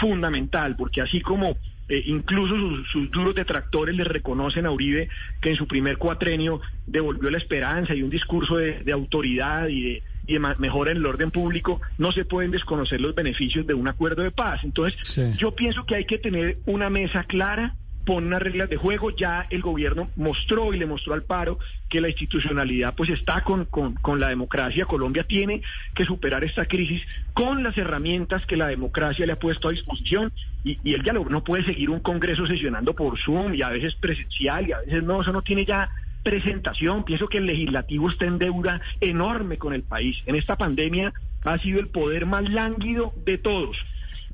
Fundamental, 0.00 0.74
porque 0.76 1.02
así 1.02 1.20
como 1.20 1.56
Eh, 1.90 2.04
incluso 2.06 2.54
sus, 2.92 3.10
duros 3.10 3.34
detractores 3.34 3.96
le 3.96 4.04
reconocen 4.04 4.64
a 4.64 4.70
Uribe 4.70 5.08
que 5.40 5.50
en 5.50 5.56
su 5.56 5.66
primer 5.66 5.98
cuatrenio 5.98 6.60
devolvió 6.86 7.30
la 7.30 7.38
esperanza 7.38 7.96
y 7.96 8.02
un 8.02 8.10
discurso 8.10 8.58
de, 8.58 8.92
autoridad 8.92 9.66
y 9.66 9.82
de, 9.82 10.02
y 10.28 10.34
de 10.34 10.38
mejora 10.38 10.92
en 10.92 10.98
el 10.98 11.06
orden 11.06 11.32
público, 11.32 11.80
no 11.98 12.12
se 12.12 12.24
pueden 12.24 12.52
desconocer 12.52 13.00
los 13.00 13.16
beneficios 13.16 13.66
de 13.66 13.74
un 13.74 13.88
acuerdo 13.88 14.22
de 14.22 14.30
paz. 14.30 14.60
Entonces, 14.62 15.18
yo 15.36 15.56
pienso 15.56 15.84
que 15.84 15.96
hay 15.96 16.04
que 16.04 16.18
tener 16.18 16.58
una 16.64 16.90
mesa 16.90 17.24
clara 17.24 17.74
pone 18.10 18.26
unas 18.26 18.42
reglas 18.42 18.68
de 18.68 18.76
juego. 18.76 19.10
Ya 19.10 19.46
el 19.50 19.62
gobierno 19.62 20.10
mostró 20.16 20.74
y 20.74 20.78
le 20.78 20.84
mostró 20.84 21.14
al 21.14 21.22
paro 21.22 21.60
que 21.88 22.00
la 22.00 22.08
institucionalidad 22.08 22.92
pues 22.96 23.08
está 23.10 23.44
con, 23.44 23.66
con, 23.66 24.18
la 24.18 24.26
democracia. 24.26 24.84
Colombia 24.84 25.22
tiene 25.22 25.62
que 25.94 26.04
superar 26.04 26.42
esta 26.42 26.66
crisis 26.66 27.02
con 27.34 27.62
las 27.62 27.78
herramientas 27.78 28.44
que 28.46 28.56
la 28.56 28.66
democracia 28.66 29.24
le 29.26 29.32
ha 29.34 29.38
puesto 29.38 29.68
a 29.68 29.70
disposición 29.70 30.32
y, 30.64 30.76
y 30.82 30.94
el 30.94 31.02
diálogo. 31.02 31.30
No 31.30 31.44
puede 31.44 31.62
seguir 31.64 31.88
un 31.88 32.00
Congreso 32.00 32.48
sesionando 32.48 32.94
por 32.94 33.16
Zoom 33.16 33.54
y 33.54 33.62
a 33.62 33.68
veces 33.68 33.94
presencial 33.94 34.68
y 34.68 34.72
a 34.72 34.80
veces 34.80 35.04
no. 35.04 35.20
Eso 35.20 35.30
no 35.30 35.42
tiene 35.42 35.64
ya 35.64 35.88
presentación. 36.24 37.04
Pienso 37.04 37.28
que 37.28 37.38
el 37.38 37.46
legislativo 37.46 38.10
está 38.10 38.24
en 38.24 38.38
deuda 38.38 38.80
enorme 39.00 39.56
con 39.56 39.72
el 39.72 39.84
país. 39.84 40.20
En 40.26 40.34
esta 40.34 40.56
pandemia 40.56 41.12
ha 41.44 41.58
sido 41.58 41.78
el 41.78 41.86
poder 41.86 42.26
más 42.26 42.50
lánguido 42.50 43.14
de 43.24 43.38
todos. 43.38 43.76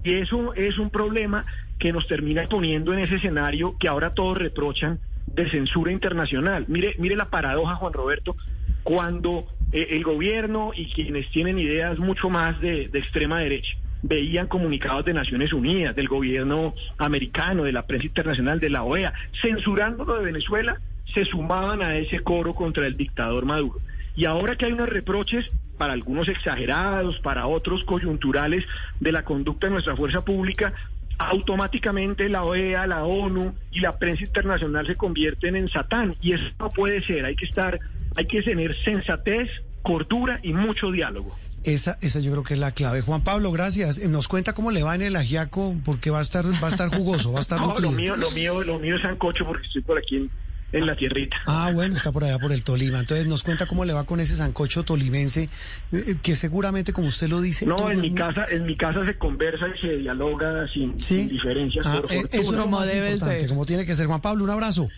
Y 0.02 0.14
eso 0.14 0.54
es 0.54 0.78
un 0.78 0.88
problema 0.88 1.44
que 1.78 1.92
nos 1.92 2.06
termina 2.06 2.48
poniendo 2.48 2.92
en 2.92 3.00
ese 3.00 3.16
escenario 3.16 3.76
que 3.78 3.88
ahora 3.88 4.14
todos 4.14 4.38
reprochan 4.38 4.98
de 5.26 5.50
censura 5.50 5.92
internacional. 5.92 6.64
Mire, 6.68 6.94
mire 6.98 7.16
la 7.16 7.30
paradoja, 7.30 7.76
Juan 7.76 7.92
Roberto, 7.92 8.36
cuando 8.82 9.46
eh, 9.72 9.88
el 9.90 10.04
gobierno 10.04 10.72
y 10.74 10.86
quienes 10.86 11.28
tienen 11.30 11.58
ideas 11.58 11.98
mucho 11.98 12.30
más 12.30 12.60
de, 12.60 12.88
de 12.88 12.98
extrema 12.98 13.40
derecha 13.40 13.76
veían 14.02 14.46
comunicados 14.46 15.04
de 15.04 15.14
Naciones 15.14 15.52
Unidas, 15.52 15.96
del 15.96 16.08
gobierno 16.08 16.74
americano, 16.98 17.64
de 17.64 17.72
la 17.72 17.86
prensa 17.86 18.06
internacional, 18.06 18.60
de 18.60 18.70
la 18.70 18.82
OEA, 18.82 19.12
censurando 19.42 20.04
lo 20.04 20.18
de 20.18 20.24
Venezuela, 20.24 20.80
se 21.12 21.24
sumaban 21.24 21.82
a 21.82 21.96
ese 21.96 22.20
coro 22.20 22.54
contra 22.54 22.86
el 22.86 22.96
dictador 22.96 23.44
Maduro. 23.44 23.80
Y 24.14 24.24
ahora 24.24 24.56
que 24.56 24.66
hay 24.66 24.72
unos 24.72 24.88
reproches, 24.88 25.50
para 25.76 25.92
algunos 25.92 26.28
exagerados, 26.28 27.18
para 27.20 27.46
otros 27.46 27.84
coyunturales, 27.84 28.64
de 29.00 29.12
la 29.12 29.24
conducta 29.24 29.66
de 29.66 29.74
nuestra 29.74 29.96
fuerza 29.96 30.24
pública, 30.24 30.72
automáticamente 31.18 32.28
la 32.28 32.44
OEA, 32.44 32.86
la 32.86 33.04
ONU 33.04 33.54
y 33.72 33.80
la 33.80 33.98
prensa 33.98 34.24
internacional 34.24 34.86
se 34.86 34.96
convierten 34.96 35.56
en 35.56 35.68
satán. 35.68 36.16
Y 36.20 36.32
eso 36.32 36.44
no 36.58 36.68
puede 36.70 37.02
ser, 37.04 37.24
hay 37.24 37.36
que 37.36 37.46
estar, 37.46 37.78
hay 38.14 38.26
que 38.26 38.42
tener 38.42 38.76
sensatez, 38.76 39.50
cordura 39.82 40.40
y 40.42 40.52
mucho 40.52 40.90
diálogo. 40.90 41.36
Esa, 41.64 41.98
esa 42.00 42.20
yo 42.20 42.30
creo 42.30 42.44
que 42.44 42.54
es 42.54 42.60
la 42.60 42.70
clave. 42.70 43.00
Juan 43.00 43.24
Pablo, 43.24 43.50
gracias. 43.50 43.98
Eh, 43.98 44.08
nos 44.08 44.28
cuenta 44.28 44.52
cómo 44.52 44.70
le 44.70 44.84
va 44.84 44.94
en 44.94 45.02
el 45.02 45.16
ajiaco, 45.16 45.74
porque 45.84 46.10
va 46.10 46.18
a 46.18 46.22
estar, 46.22 46.44
va 46.44 46.68
a 46.68 46.70
estar 46.70 46.90
jugoso, 46.90 47.32
va 47.32 47.38
a 47.38 47.42
estar 47.42 47.60
no, 47.60 47.76
lo 47.78 47.90
mío, 47.90 48.14
lo 48.14 48.30
mío, 48.30 48.62
lo 48.62 48.78
mío 48.78 48.96
es 48.96 49.02
sancocho 49.02 49.44
porque 49.44 49.66
estoy 49.66 49.82
por 49.82 49.98
aquí 49.98 50.16
en, 50.16 50.30
en 50.76 50.86
la 50.86 50.96
tierrita. 50.96 51.36
Ah, 51.46 51.70
bueno, 51.72 51.96
está 51.96 52.12
por 52.12 52.24
allá 52.24 52.38
por 52.38 52.52
el 52.52 52.62
Tolima. 52.62 53.00
Entonces 53.00 53.26
nos 53.26 53.42
cuenta 53.42 53.66
cómo 53.66 53.84
le 53.84 53.92
va 53.92 54.04
con 54.04 54.20
ese 54.20 54.36
sancocho 54.36 54.84
tolimense, 54.84 55.44
eh, 55.92 56.04
eh, 56.06 56.16
que 56.22 56.36
seguramente, 56.36 56.92
como 56.92 57.08
usted 57.08 57.28
lo 57.28 57.40
dice... 57.40 57.66
No, 57.66 57.90
en 57.90 58.00
mi 58.00 58.14
casa 58.14 58.46
en 58.50 58.66
mi 58.66 58.76
casa 58.76 59.04
se 59.06 59.16
conversa 59.16 59.66
y 59.74 59.80
se 59.80 59.96
dialoga 59.98 60.66
sin, 60.68 60.96
diferencias. 61.28 61.86
Ah, 61.86 62.02
eh, 62.10 62.22
eso 62.32 62.52
es 62.52 62.60
como 62.60 62.82
debe 62.82 63.16
ser. 63.16 63.48
Como 63.48 63.64
tiene 63.64 63.86
que 63.86 63.94
ser. 63.94 64.06
Juan 64.06 64.20
Pablo, 64.20 64.44
un 64.44 64.50
abrazo. 64.50 64.88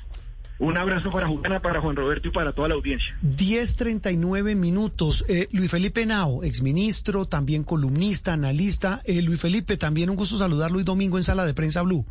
Un 0.61 0.77
abrazo 0.77 1.13
para 1.13 1.29
Juliana, 1.29 1.61
para 1.61 1.81
Juan 1.81 1.95
Roberto 1.95 2.29
y 2.29 2.31
para 2.33 2.53
toda 2.53 2.69
la 2.69 2.75
audiencia. 2.75 3.17
10.39 3.23 4.57
minutos. 4.57 5.25
Luis 5.53 5.71
Felipe 5.71 6.05
Nao, 6.05 6.43
exministro, 6.43 7.27
también 7.27 7.63
columnista, 7.63 8.33
analista. 8.33 9.01
Luis 9.07 9.41
Felipe, 9.41 9.77
también 9.77 10.11
un 10.11 10.17
gusto 10.17 10.37
saludarlo 10.37 10.79
hoy 10.79 10.85
domingo 10.85 11.17
en 11.17 11.23
Sala 11.23 11.47
de 11.47 11.55
Prensa 11.55 11.83
Blue. 11.83 12.05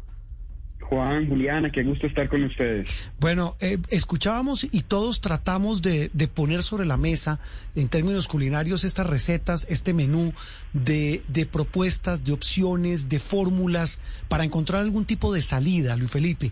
Juan, 0.90 1.28
Juliana, 1.28 1.70
qué 1.70 1.84
gusto 1.84 2.08
estar 2.08 2.30
con 2.30 2.44
ustedes. 2.44 2.88
Bueno, 3.20 3.58
eh, 3.60 3.78
escuchábamos 3.90 4.66
y 4.72 4.84
todos 4.84 5.20
tratamos 5.20 5.82
de, 5.82 6.10
de, 6.14 6.28
poner 6.30 6.64
sobre 6.64 6.86
la 6.86 6.96
mesa, 6.96 7.40
en 7.76 7.90
términos 7.90 8.28
culinarios, 8.28 8.86
estas 8.86 9.06
recetas, 9.06 9.68
este 9.70 9.94
menú 9.94 10.34
de, 10.72 11.24
de 11.28 11.46
propuestas, 11.46 12.24
de 12.24 12.32
opciones, 12.32 13.10
de 13.10 13.20
fórmulas 13.20 14.00
para 14.30 14.46
encontrar 14.46 14.82
algún 14.82 15.04
tipo 15.04 15.34
de 15.34 15.42
salida, 15.42 15.98
Luis 15.98 16.12
Felipe. 16.12 16.52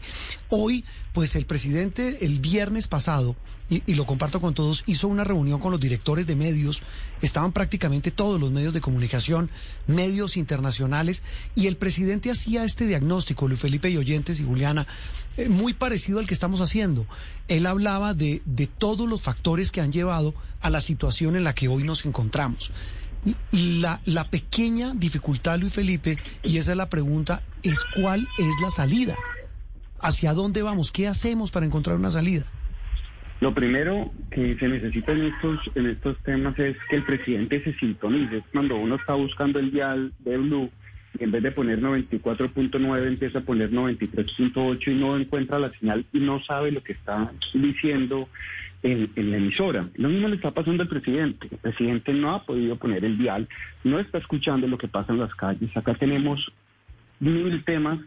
Hoy, 0.50 0.84
pues 1.15 1.38
el 1.38 1.45
presidente 1.45 2.25
el 2.25 2.39
viernes 2.39 2.89
pasado 2.89 3.38
y, 3.69 3.95
lo 3.95 4.05
comparto 4.05 4.41
con 4.41 4.53
todos, 4.53 4.84
hizo 4.86 5.07
una 5.07 5.24
reunión 5.24 5.62
con 5.62 5.72
los 5.72 5.79
directores 5.79 6.27
de 6.27 6.36
medios, 6.36 6.84
estaban 7.22 7.53
prácticamente 7.53 8.12
todos 8.12 8.39
los 8.39 8.51
medios 8.51 8.74
de 8.74 8.81
comunicación, 8.81 9.50
medios 9.88 10.36
internacionales, 10.36 11.24
y 11.55 11.67
el 11.67 11.77
presidente 11.77 12.29
hacía 12.29 12.65
este 12.65 12.86
diagnóstico, 12.86 13.48
Luis 13.48 13.62
Felipe 13.62 13.89
y 13.89 13.98
Oyentes 13.98 14.41
y 14.41 14.43
Juliana, 14.43 14.86
eh, 15.38 15.48
muy 15.48 15.74
parecido 15.74 16.19
al 16.19 16.27
que 16.27 16.34
estamos 16.34 16.60
haciendo. 16.60 17.07
Él 17.48 17.65
hablaba 17.65 18.13
de, 18.13 18.43
de 18.45 18.67
todos 18.67 19.10
los 19.10 19.22
factores 19.22 19.72
que 19.72 19.79
han 19.81 19.93
llevado 19.93 20.36
a 20.62 20.69
la 20.69 20.81
situación 20.81 21.38
en 21.38 21.45
la 21.45 21.55
que 21.55 21.69
hoy 21.69 21.84
nos 21.84 22.05
encontramos. 22.05 22.72
La, 23.51 24.01
la 24.05 24.29
pequeña 24.29 24.93
dificultad, 24.93 25.57
Luis 25.57 25.74
Felipe, 25.74 26.17
y 26.43 26.57
esa 26.57 26.72
es 26.72 26.77
la 26.77 26.89
pregunta, 26.89 27.41
es 27.63 27.79
cuál 27.95 28.27
es 28.38 28.62
la 28.62 28.69
salida. 28.69 29.15
¿Hacia 29.99 30.33
dónde 30.33 30.61
vamos? 30.61 30.91
¿Qué 30.91 31.07
hacemos 31.07 31.51
para 31.51 31.65
encontrar 31.65 31.97
una 31.97 32.11
salida? 32.11 32.45
Lo 33.41 33.53
primero 33.53 34.11
que 34.31 34.57
se 34.57 34.67
necesita 34.67 35.11
en 35.11 35.25
estos, 35.25 35.59
en 35.75 35.87
estos 35.87 36.17
temas 36.23 36.57
es 36.57 36.77
que 36.89 36.95
el 36.95 37.03
presidente 37.03 37.63
se 37.63 37.73
sintonice. 37.73 38.43
Cuando 38.51 38.77
uno 38.77 38.95
está 38.95 39.13
buscando 39.13 39.59
el 39.59 39.71
dial 39.71 40.13
de 40.19 40.37
Blue, 40.37 40.71
y 41.19 41.23
en 41.23 41.31
vez 41.31 41.43
de 41.43 41.51
poner 41.51 41.81
94.9 41.81 43.07
empieza 43.07 43.39
a 43.39 43.41
poner 43.41 43.71
93.8 43.71 44.87
y 44.87 44.95
no 44.95 45.17
encuentra 45.17 45.59
la 45.59 45.71
señal 45.79 46.05
y 46.11 46.19
no 46.19 46.43
sabe 46.43 46.71
lo 46.71 46.83
que 46.83 46.93
está 46.93 47.31
diciendo 47.53 48.29
en, 48.83 49.09
en, 49.15 49.31
la 49.31 49.37
emisora. 49.37 49.89
Lo 49.95 50.09
mismo 50.09 50.27
le 50.27 50.35
está 50.35 50.51
pasando 50.51 50.83
al 50.83 50.89
presidente. 50.89 51.47
El 51.51 51.57
presidente 51.57 52.13
no 52.13 52.33
ha 52.33 52.43
podido 52.43 52.75
poner 52.77 53.03
el 53.05 53.17
dial, 53.17 53.47
no 53.83 53.99
está 53.99 54.17
escuchando 54.17 54.67
lo 54.67 54.77
que 54.77 54.87
pasa 54.87 55.13
en 55.13 55.19
las 55.19 55.33
calles. 55.35 55.75
Acá 55.75 55.93
tenemos 55.95 56.51
mil 57.19 57.63
temas 57.63 57.99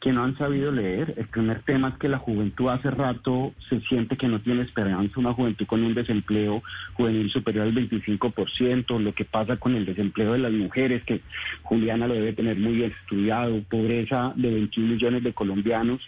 que 0.00 0.12
no 0.12 0.24
han 0.24 0.36
sabido 0.36 0.70
leer. 0.72 1.14
El 1.16 1.26
primer 1.26 1.62
tema 1.62 1.88
es 1.88 1.94
que 1.96 2.08
la 2.08 2.18
juventud 2.18 2.68
hace 2.68 2.90
rato 2.90 3.54
se 3.68 3.80
siente 3.80 4.16
que 4.16 4.28
no 4.28 4.40
tiene 4.40 4.62
esperanza, 4.62 5.18
una 5.18 5.32
juventud 5.32 5.66
con 5.66 5.82
un 5.82 5.94
desempleo 5.94 6.62
juvenil 6.94 7.30
superior 7.30 7.66
al 7.66 7.74
25%, 7.74 9.00
lo 9.00 9.14
que 9.14 9.24
pasa 9.24 9.56
con 9.56 9.74
el 9.74 9.86
desempleo 9.86 10.32
de 10.32 10.38
las 10.38 10.52
mujeres, 10.52 11.02
que 11.04 11.20
Juliana 11.62 12.06
lo 12.06 12.14
debe 12.14 12.32
tener 12.32 12.58
muy 12.58 12.82
estudiado, 12.82 13.62
pobreza 13.62 14.32
de 14.36 14.50
21 14.50 14.94
millones 14.94 15.22
de 15.22 15.32
colombianos, 15.32 16.00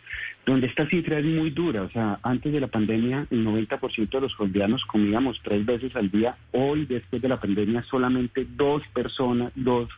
donde 0.48 0.66
esta 0.66 0.88
cifra 0.88 1.18
es 1.18 1.24
muy 1.26 1.50
dura. 1.50 1.82
O 1.82 1.90
sea, 1.90 2.18
antes 2.22 2.52
de 2.52 2.60
la 2.60 2.68
pandemia 2.68 3.26
el 3.30 3.46
90% 3.46 4.08
de 4.08 4.20
los 4.20 4.34
colombianos 4.34 4.84
comíamos 4.86 5.40
tres 5.42 5.64
veces 5.64 5.94
al 5.94 6.10
día. 6.10 6.36
Hoy, 6.52 6.86
después 6.86 7.20
de 7.20 7.28
la 7.28 7.38
pandemia, 7.38 7.84
solamente 7.84 8.46
dos 8.56 8.82
personas, 8.94 9.52
dos, 9.54 9.88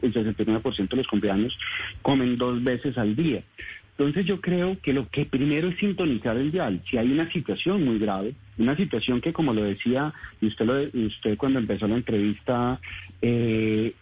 el 0.00 0.14
69% 0.14 0.88
de 0.88 0.96
los 0.96 1.06
colombianos 1.06 1.58
comen 2.02 2.38
dos 2.38 2.62
veces 2.64 2.96
al 2.96 3.14
día. 3.14 3.37
Entonces 3.98 4.26
yo 4.26 4.40
creo 4.40 4.78
que 4.80 4.92
lo 4.92 5.08
que 5.08 5.24
primero 5.24 5.68
es 5.68 5.78
sintonizar 5.78 6.36
el 6.36 6.52
dial. 6.52 6.80
Si 6.88 6.96
hay 6.96 7.10
una 7.10 7.30
situación 7.32 7.84
muy 7.84 7.98
grave, 7.98 8.34
una 8.56 8.76
situación 8.76 9.20
que 9.20 9.32
como 9.32 9.52
lo 9.52 9.64
decía, 9.64 10.14
y 10.40 10.46
usted, 10.46 10.66
lo, 10.66 11.06
usted 11.06 11.36
cuando 11.36 11.58
empezó 11.58 11.88
la 11.88 11.96
entrevista, 11.96 12.80
eh, 13.20 13.92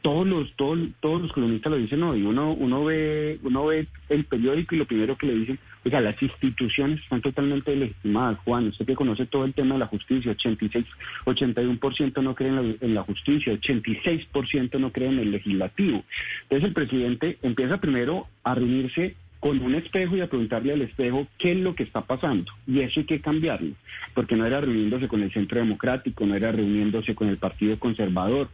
todos 0.00 0.26
los 0.26 0.54
todos, 0.56 0.78
todos 1.00 1.20
los 1.20 1.32
columnistas 1.32 1.72
lo 1.72 1.78
dicen 1.78 2.02
hoy. 2.02 2.22
Uno 2.22 2.52
uno 2.52 2.84
ve 2.84 3.38
uno 3.42 3.66
ve 3.66 3.86
el 4.08 4.24
periódico 4.24 4.74
y 4.74 4.78
lo 4.78 4.86
primero 4.86 5.18
que 5.18 5.26
le 5.26 5.34
dicen, 5.34 5.58
oiga, 5.84 6.00
las 6.00 6.20
instituciones 6.22 7.00
están 7.00 7.20
totalmente 7.20 7.74
legitimadas. 7.76 8.38
Juan, 8.44 8.68
usted 8.68 8.86
que 8.86 8.94
conoce 8.94 9.26
todo 9.26 9.44
el 9.44 9.54
tema 9.54 9.74
de 9.74 9.80
la 9.80 9.86
justicia, 9.86 10.32
86, 10.32 10.86
81% 11.24 12.22
no 12.22 12.34
creen 12.34 12.58
en 12.58 12.68
la, 12.68 12.76
en 12.80 12.94
la 12.94 13.02
justicia, 13.02 13.52
86% 13.52 14.78
no 14.78 14.92
creen 14.92 15.14
en 15.14 15.18
el 15.20 15.30
legislativo. 15.32 16.04
Entonces 16.42 16.68
el 16.68 16.74
presidente 16.74 17.38
empieza 17.42 17.80
primero 17.80 18.26
a 18.42 18.54
reunirse 18.54 19.16
con 19.44 19.60
un 19.60 19.74
espejo 19.74 20.16
y 20.16 20.22
a 20.22 20.26
preguntarle 20.26 20.72
al 20.72 20.80
espejo 20.80 21.26
qué 21.36 21.52
es 21.52 21.58
lo 21.58 21.74
que 21.74 21.82
está 21.82 22.00
pasando. 22.00 22.50
Y 22.66 22.80
eso 22.80 23.00
hay 23.00 23.04
que 23.04 23.20
cambiarlo, 23.20 23.74
porque 24.14 24.36
no 24.36 24.46
era 24.46 24.62
reuniéndose 24.62 25.06
con 25.06 25.22
el 25.22 25.30
Centro 25.34 25.58
Democrático, 25.58 26.24
no 26.24 26.34
era 26.34 26.50
reuniéndose 26.50 27.14
con 27.14 27.28
el 27.28 27.36
Partido 27.36 27.78
Conservador, 27.78 28.48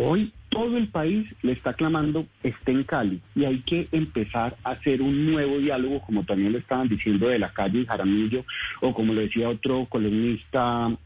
Hoy 0.00 0.32
todo 0.48 0.76
el 0.76 0.86
país 0.86 1.26
le 1.42 1.50
está 1.50 1.72
clamando 1.72 2.24
esté 2.44 2.70
en 2.70 2.84
Cali 2.84 3.20
y 3.34 3.46
hay 3.46 3.62
que 3.62 3.88
empezar 3.90 4.56
a 4.62 4.70
hacer 4.70 5.02
un 5.02 5.32
nuevo 5.32 5.58
diálogo, 5.58 6.00
como 6.02 6.22
también 6.22 6.52
lo 6.52 6.58
estaban 6.58 6.88
diciendo 6.88 7.26
de 7.26 7.40
la 7.40 7.52
calle 7.52 7.84
Jaramillo 7.84 8.44
o 8.80 8.94
como 8.94 9.12
lo 9.12 9.22
decía 9.22 9.48
otro 9.48 9.86
columnista 9.86 10.96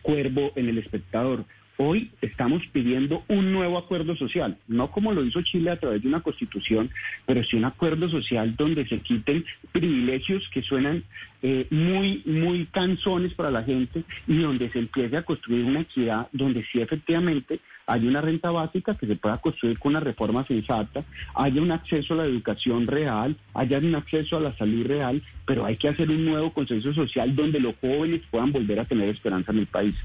Cuervo 0.00 0.50
en 0.56 0.70
El 0.70 0.78
Espectador. 0.78 1.44
Hoy 1.84 2.12
estamos 2.20 2.62
pidiendo 2.70 3.24
un 3.26 3.50
nuevo 3.52 3.76
acuerdo 3.76 4.14
social, 4.14 4.56
no 4.68 4.92
como 4.92 5.12
lo 5.12 5.24
hizo 5.24 5.42
Chile 5.42 5.72
a 5.72 5.80
través 5.80 6.00
de 6.00 6.06
una 6.06 6.20
constitución, 6.20 6.90
pero 7.26 7.42
sí 7.42 7.56
un 7.56 7.64
acuerdo 7.64 8.08
social 8.08 8.54
donde 8.54 8.86
se 8.86 9.00
quiten 9.00 9.44
privilegios 9.72 10.48
que 10.54 10.62
suenan 10.62 11.02
eh, 11.42 11.66
muy, 11.70 12.22
muy 12.24 12.66
canzones 12.66 13.34
para 13.34 13.50
la 13.50 13.64
gente 13.64 14.04
y 14.28 14.38
donde 14.38 14.70
se 14.70 14.78
empiece 14.78 15.16
a 15.16 15.24
construir 15.24 15.64
una 15.64 15.80
equidad 15.80 16.28
donde 16.30 16.64
sí 16.70 16.80
efectivamente 16.80 17.58
hay 17.86 18.06
una 18.06 18.20
renta 18.20 18.52
básica 18.52 18.96
que 18.96 19.08
se 19.08 19.16
pueda 19.16 19.38
construir 19.38 19.80
con 19.80 19.90
una 19.90 20.00
reforma 20.00 20.46
sensata, 20.46 21.04
haya 21.34 21.60
un 21.60 21.72
acceso 21.72 22.14
a 22.14 22.18
la 22.18 22.26
educación 22.26 22.86
real, 22.86 23.36
haya 23.54 23.78
un 23.78 23.96
acceso 23.96 24.36
a 24.36 24.40
la 24.40 24.56
salud 24.56 24.86
real, 24.86 25.20
pero 25.44 25.64
hay 25.64 25.76
que 25.76 25.88
hacer 25.88 26.10
un 26.10 26.24
nuevo 26.24 26.52
consenso 26.52 26.94
social 26.94 27.34
donde 27.34 27.58
los 27.58 27.74
jóvenes 27.80 28.20
puedan 28.30 28.52
volver 28.52 28.78
a 28.78 28.84
tener 28.84 29.08
esperanza 29.08 29.50
en 29.50 29.58
el 29.58 29.66
país. 29.66 29.96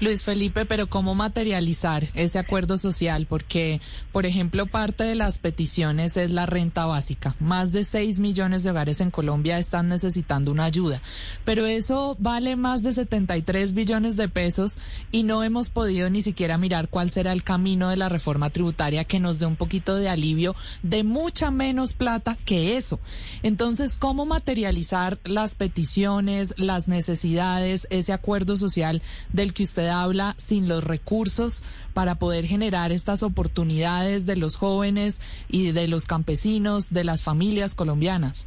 Luis 0.00 0.24
Felipe, 0.24 0.66
pero 0.66 0.88
¿cómo 0.88 1.14
materializar 1.14 2.08
ese 2.14 2.38
acuerdo 2.38 2.78
social? 2.78 3.26
Porque, 3.26 3.80
por 4.12 4.26
ejemplo, 4.26 4.66
parte 4.66 5.04
de 5.04 5.14
las 5.14 5.38
peticiones 5.38 6.16
es 6.16 6.30
la 6.30 6.46
renta 6.46 6.86
básica. 6.86 7.34
Más 7.40 7.72
de 7.72 7.84
6 7.84 8.18
millones 8.18 8.62
de 8.62 8.70
hogares 8.70 9.00
en 9.00 9.10
Colombia 9.10 9.58
están 9.58 9.88
necesitando 9.88 10.50
una 10.52 10.64
ayuda, 10.64 11.00
pero 11.44 11.66
eso 11.66 12.16
vale 12.18 12.56
más 12.56 12.82
de 12.82 12.92
73 12.92 13.74
billones 13.74 14.16
de 14.16 14.28
pesos 14.28 14.78
y 15.12 15.22
no 15.22 15.42
hemos 15.42 15.70
podido 15.70 16.10
ni 16.10 16.22
siquiera 16.22 16.58
mirar 16.58 16.88
cuál 16.88 17.10
será 17.10 17.32
el 17.32 17.42
camino 17.42 17.88
de 17.88 17.96
la 17.96 18.08
reforma 18.08 18.50
tributaria 18.50 19.04
que 19.04 19.20
nos 19.20 19.38
dé 19.38 19.46
un 19.46 19.56
poquito 19.56 19.96
de 19.96 20.08
alivio 20.08 20.54
de 20.82 21.04
mucha 21.04 21.50
menos 21.50 21.92
plata 21.92 22.36
que 22.44 22.76
eso. 22.76 23.00
Entonces, 23.42 23.96
¿cómo 23.96 24.26
materializar 24.26 25.18
las 25.24 25.54
peticiones, 25.54 26.54
las 26.56 26.88
necesidades, 26.88 27.86
ese 27.90 28.12
acuerdo 28.12 28.56
social 28.56 29.02
del 29.32 29.52
que 29.52 29.65
usted 29.66 29.88
habla 29.88 30.34
sin 30.38 30.68
los 30.68 30.82
recursos 30.82 31.62
para 31.92 32.14
poder 32.14 32.46
generar 32.46 32.92
estas 32.92 33.22
oportunidades 33.22 34.24
de 34.24 34.36
los 34.36 34.56
jóvenes 34.56 35.20
y 35.48 35.72
de 35.72 35.88
los 35.88 36.06
campesinos, 36.06 36.92
de 36.92 37.04
las 37.04 37.22
familias 37.22 37.74
colombianas? 37.74 38.46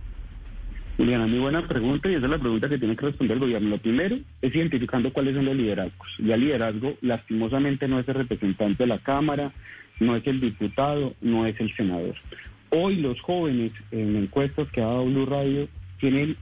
Juliana, 0.97 1.27
muy 1.27 1.39
buena 1.39 1.67
pregunta 1.67 2.09
y 2.09 2.15
esa 2.15 2.25
es 2.25 2.31
la 2.31 2.39
pregunta 2.39 2.67
que 2.67 2.77
tiene 2.77 2.95
que 2.95 3.05
responder 3.05 3.35
el 3.35 3.41
gobierno. 3.41 3.69
Lo 3.69 3.77
primero 3.77 4.17
es 4.41 4.55
identificando 4.55 5.13
cuáles 5.13 5.35
son 5.35 5.45
los 5.45 5.55
liderazgos. 5.55 6.07
Ya 6.19 6.35
el 6.35 6.41
liderazgo, 6.41 6.97
lastimosamente, 7.01 7.87
no 7.87 7.99
es 7.99 8.07
el 8.09 8.15
representante 8.15 8.83
de 8.83 8.87
la 8.87 8.99
Cámara, 8.99 9.53
no 9.99 10.15
es 10.15 10.25
el 10.27 10.41
diputado, 10.41 11.13
no 11.21 11.45
es 11.45 11.59
el 11.59 11.73
senador. 11.75 12.15
Hoy 12.69 12.97
los 12.97 13.19
jóvenes 13.21 13.71
en 13.91 14.15
encuestas 14.15 14.67
que 14.71 14.81
ha 14.81 14.85
dado 14.85 15.05
Blue 15.05 15.25
Radio 15.25 15.67
tienen 15.99 16.37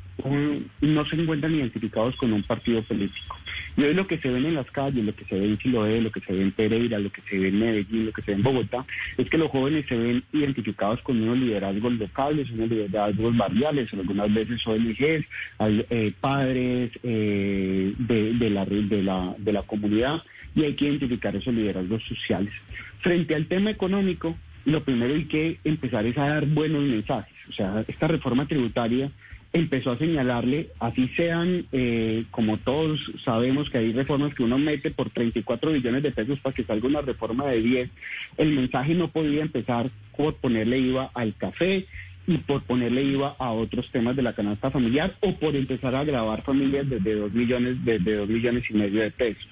no 0.81 1.05
se 1.05 1.15
encuentran 1.15 1.53
identificados 1.53 2.15
con 2.15 2.33
un 2.33 2.43
partido 2.43 2.81
político. 2.83 3.37
Y 3.75 3.83
hoy 3.83 3.93
lo 3.93 4.07
que 4.07 4.17
se 4.17 4.29
ven 4.29 4.45
en 4.45 4.55
las 4.55 4.69
calles, 4.71 5.05
lo 5.05 5.15
que 5.15 5.25
se 5.25 5.35
ve 5.35 5.45
en 5.45 5.57
Chiloé, 5.59 6.01
lo 6.01 6.11
que 6.11 6.21
se 6.21 6.33
ve 6.33 6.41
en 6.41 6.51
Pereira, 6.51 6.97
lo 6.97 7.11
que 7.11 7.21
se 7.29 7.37
ve 7.37 7.49
en 7.49 7.59
Medellín, 7.59 8.07
lo 8.07 8.11
que 8.11 8.23
se 8.23 8.31
ve 8.31 8.37
en 8.37 8.43
Bogotá, 8.43 8.85
es 9.17 9.29
que 9.29 9.37
los 9.37 9.51
jóvenes 9.51 9.85
se 9.87 9.95
ven 9.95 10.23
identificados 10.33 11.01
con 11.01 11.21
unos 11.21 11.37
liderazgos 11.37 11.93
locales, 11.93 12.49
unos 12.49 12.69
liderazgos 12.69 13.37
barriales, 13.37 13.93
algunas 13.93 14.33
veces 14.33 14.65
ONGs, 14.65 15.25
eh, 15.59 16.13
padres 16.19 16.91
eh, 17.03 17.93
de, 17.97 18.33
de, 18.33 18.49
la, 18.49 18.65
de, 18.65 19.03
la, 19.03 19.35
de 19.37 19.53
la 19.53 19.61
comunidad, 19.61 20.23
y 20.55 20.63
hay 20.63 20.73
que 20.73 20.85
identificar 20.85 21.35
esos 21.35 21.53
liderazgos 21.53 22.01
sociales. 22.03 22.53
Frente 23.01 23.35
al 23.35 23.45
tema 23.45 23.69
económico, 23.69 24.35
lo 24.65 24.83
primero 24.83 25.13
hay 25.13 25.25
que 25.25 25.59
empezar 25.63 26.05
es 26.05 26.17
a 26.17 26.27
dar 26.27 26.45
buenos 26.47 26.81
mensajes. 26.81 27.33
O 27.49 27.53
sea, 27.53 27.85
esta 27.87 28.07
reforma 28.07 28.47
tributaria 28.47 29.11
empezó 29.53 29.91
a 29.91 29.97
señalarle, 29.97 30.69
así 30.79 31.07
sean, 31.15 31.65
eh, 31.71 32.25
como 32.31 32.57
todos 32.57 32.99
sabemos 33.23 33.69
que 33.69 33.79
hay 33.79 33.93
reformas 33.93 34.33
que 34.33 34.43
uno 34.43 34.57
mete 34.57 34.91
por 34.91 35.09
34 35.09 35.71
billones 35.71 36.03
de 36.03 36.11
pesos 36.11 36.39
para 36.39 36.55
que 36.55 36.63
salga 36.63 36.87
una 36.87 37.01
reforma 37.01 37.45
de 37.47 37.61
10, 37.61 37.89
el 38.37 38.51
mensaje 38.53 38.93
no 38.93 39.09
podía 39.09 39.41
empezar 39.41 39.89
por 40.15 40.35
ponerle 40.35 40.79
IVA 40.79 41.11
al 41.13 41.35
café 41.35 41.85
y 42.27 42.37
por 42.39 42.63
ponerle 42.63 43.03
IVA 43.03 43.35
a 43.39 43.51
otros 43.51 43.89
temas 43.91 44.15
de 44.15 44.21
la 44.21 44.33
canasta 44.33 44.69
familiar 44.69 45.15
o 45.21 45.35
por 45.35 45.55
empezar 45.55 45.95
a 45.95 46.03
grabar 46.03 46.43
familias 46.43 46.89
desde 46.89 47.15
2 47.15 47.33
millones, 47.33 47.85
desde 47.85 48.15
2 48.15 48.29
millones 48.29 48.63
y 48.69 48.73
medio 48.73 49.01
de 49.01 49.11
pesos. 49.11 49.47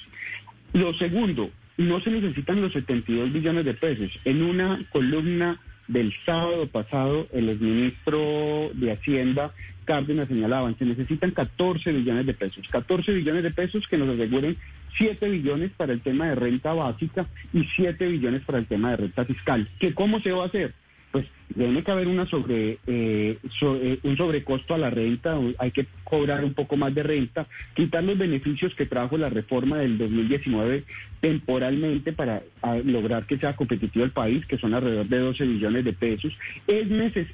Lo 0.74 0.94
segundo, 0.96 1.52
no 1.78 2.02
se 2.02 2.12
necesitan 2.12 2.62
los 2.62 2.74
72 2.74 3.32
billones 3.32 3.66
de 3.66 3.74
pesos. 3.74 4.12
En 4.26 4.44
una 4.44 4.86
columna 4.92 5.60
del 5.88 6.14
sábado 6.26 6.68
pasado, 6.68 7.28
el 7.32 7.50
exministro 7.50 8.72
de 8.74 8.92
Hacienda, 8.92 9.54
Cárdenas, 9.86 10.28
señalaban, 10.28 10.78
se 10.78 10.86
necesitan 10.86 11.32
14 11.32 11.92
billones 11.92 12.26
de 12.26 12.34
pesos. 12.34 12.68
14 12.72 13.14
billones 13.14 13.44
de 13.44 13.52
pesos 13.52 13.88
que 13.88 13.98
nos 13.98 14.10
aseguren 14.10 14.58
7 14.98 15.30
billones 15.30 15.72
para 15.72 15.94
el 15.94 16.02
tema 16.02 16.28
de 16.28 16.36
renta 16.36 16.74
básica 16.74 17.28
y 17.54 17.64
7 17.76 18.08
billones 18.08 18.42
para 18.44 18.58
el 18.58 18.66
tema 18.66 18.92
de 18.92 18.98
renta 18.98 19.26
fiscal. 19.26 19.70
¿Que 19.80 19.94
¿Cómo 19.94 20.20
se 20.22 20.32
va 20.32 20.44
a 20.44 20.48
hacer? 20.48 20.74
Pues 21.12 21.28
tiene 21.54 21.84
que 21.84 21.92
haber 21.92 22.08
una 22.08 22.26
sobre, 22.26 22.80
eh, 22.88 23.38
eh, 23.62 24.00
un 24.04 24.18
sobrecosto 24.18 24.74
a 24.74 24.78
la 24.78 24.90
renta, 24.90 25.38
hay 25.60 25.72
que 25.72 25.86
cobrar 26.04 26.44
un 26.44 26.54
poco 26.54 26.76
más 26.76 26.94
de 26.94 27.04
renta, 27.04 27.48
quitar 27.76 28.04
los 28.04 28.18
beneficios 28.18 28.74
que 28.76 28.86
trajo 28.86 29.18
la 29.18 29.30
reforma 29.30 29.78
del 29.78 29.98
2019 29.98 30.84
temporalmente 31.22 32.14
para 32.14 32.44
lograr 32.84 33.26
que 33.26 33.40
sea 33.40 33.56
competitivo 33.56 34.06
el 34.06 34.12
país, 34.12 34.46
que 34.46 34.60
son 34.60 34.76
alrededor 34.76 35.08
de 35.08 35.18
12 35.18 35.44
billones 35.46 35.84
de 35.84 35.94
pesos. 35.94 36.32
Es, 36.68 36.88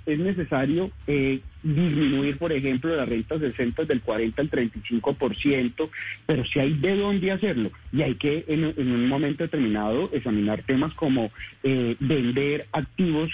es 0.05 0.19
necesario 0.19 0.91
eh, 1.07 1.41
disminuir, 1.61 2.37
por 2.37 2.53
ejemplo, 2.53 2.95
las 2.95 3.09
rentas 3.09 3.41
decentes 3.41 3.89
del 3.89 3.99
40 3.99 4.41
al 4.41 4.49
35%, 4.49 5.89
pero 6.25 6.45
si 6.45 6.59
hay 6.59 6.73
de 6.73 6.95
dónde 6.95 7.31
hacerlo 7.31 7.71
y 7.91 8.01
hay 8.03 8.15
que 8.15 8.45
en, 8.47 8.63
un 8.63 9.09
momento 9.09 9.43
determinado 9.43 10.09
examinar 10.13 10.63
temas 10.63 10.93
como 10.93 11.31
vender 11.63 12.67
activos 12.71 13.29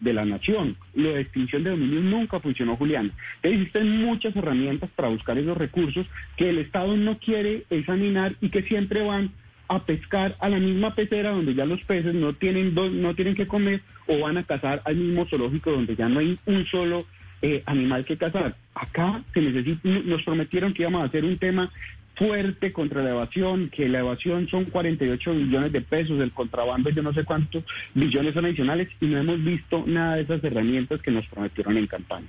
de 0.00 0.12
la 0.12 0.24
nación. 0.24 0.76
Lo 0.94 1.12
de 1.12 1.20
extinción 1.20 1.64
de 1.64 1.70
dominio 1.70 2.00
nunca 2.00 2.40
funcionó, 2.40 2.76
Julián. 2.76 3.12
Existen 3.42 4.04
muchas 4.04 4.34
herramientas 4.36 4.90
para 4.94 5.08
buscar 5.08 5.38
esos 5.38 5.56
recursos 5.56 6.06
que 6.36 6.50
el 6.50 6.58
Estado 6.58 6.96
no 6.96 7.18
quiere 7.18 7.64
examinar 7.70 8.36
y 8.40 8.50
que 8.50 8.62
siempre 8.62 9.02
van 9.02 9.30
a 9.68 9.84
pescar 9.84 10.36
a 10.40 10.48
la 10.48 10.58
misma 10.58 10.94
pecera 10.94 11.30
donde 11.30 11.54
ya 11.54 11.66
los 11.66 11.82
peces 11.82 12.14
no 12.14 12.34
tienen 12.34 12.72
no 12.74 13.14
tienen 13.16 13.34
que 13.34 13.48
comer 13.48 13.82
o 14.06 14.20
van 14.20 14.38
a 14.38 14.44
cazar 14.44 14.80
al 14.84 14.94
mismo 14.94 15.26
zoológico 15.26 15.72
donde 15.72 15.96
ya 15.96 16.08
no 16.08 16.20
hay 16.20 16.38
un 16.46 16.64
solo 16.66 17.04
eh, 17.42 17.62
animal 17.66 18.04
que 18.04 18.16
cazar. 18.16 18.56
Acá 18.74 19.22
se 19.34 19.40
necesita, 19.40 19.88
nos 19.88 20.22
prometieron 20.22 20.72
que 20.72 20.82
íbamos 20.82 21.02
a 21.02 21.06
hacer 21.06 21.24
un 21.24 21.36
tema 21.36 21.70
fuerte 22.16 22.72
contra 22.72 23.02
la 23.02 23.10
evasión, 23.10 23.68
que 23.68 23.88
la 23.88 24.00
evasión 24.00 24.48
son 24.48 24.64
48 24.64 25.32
billones 25.32 25.72
de 25.72 25.82
pesos, 25.82 26.20
el 26.20 26.32
contrabando 26.32 26.90
yo 26.90 27.02
no 27.02 27.12
sé 27.12 27.24
cuántos 27.24 27.62
billones 27.94 28.34
son 28.34 28.46
adicionales 28.46 28.88
y 29.00 29.06
no 29.06 29.18
hemos 29.18 29.42
visto 29.44 29.84
nada 29.86 30.16
de 30.16 30.22
esas 30.22 30.42
herramientas 30.42 31.00
que 31.02 31.10
nos 31.10 31.26
prometieron 31.26 31.76
en 31.76 31.86
campaña. 31.86 32.26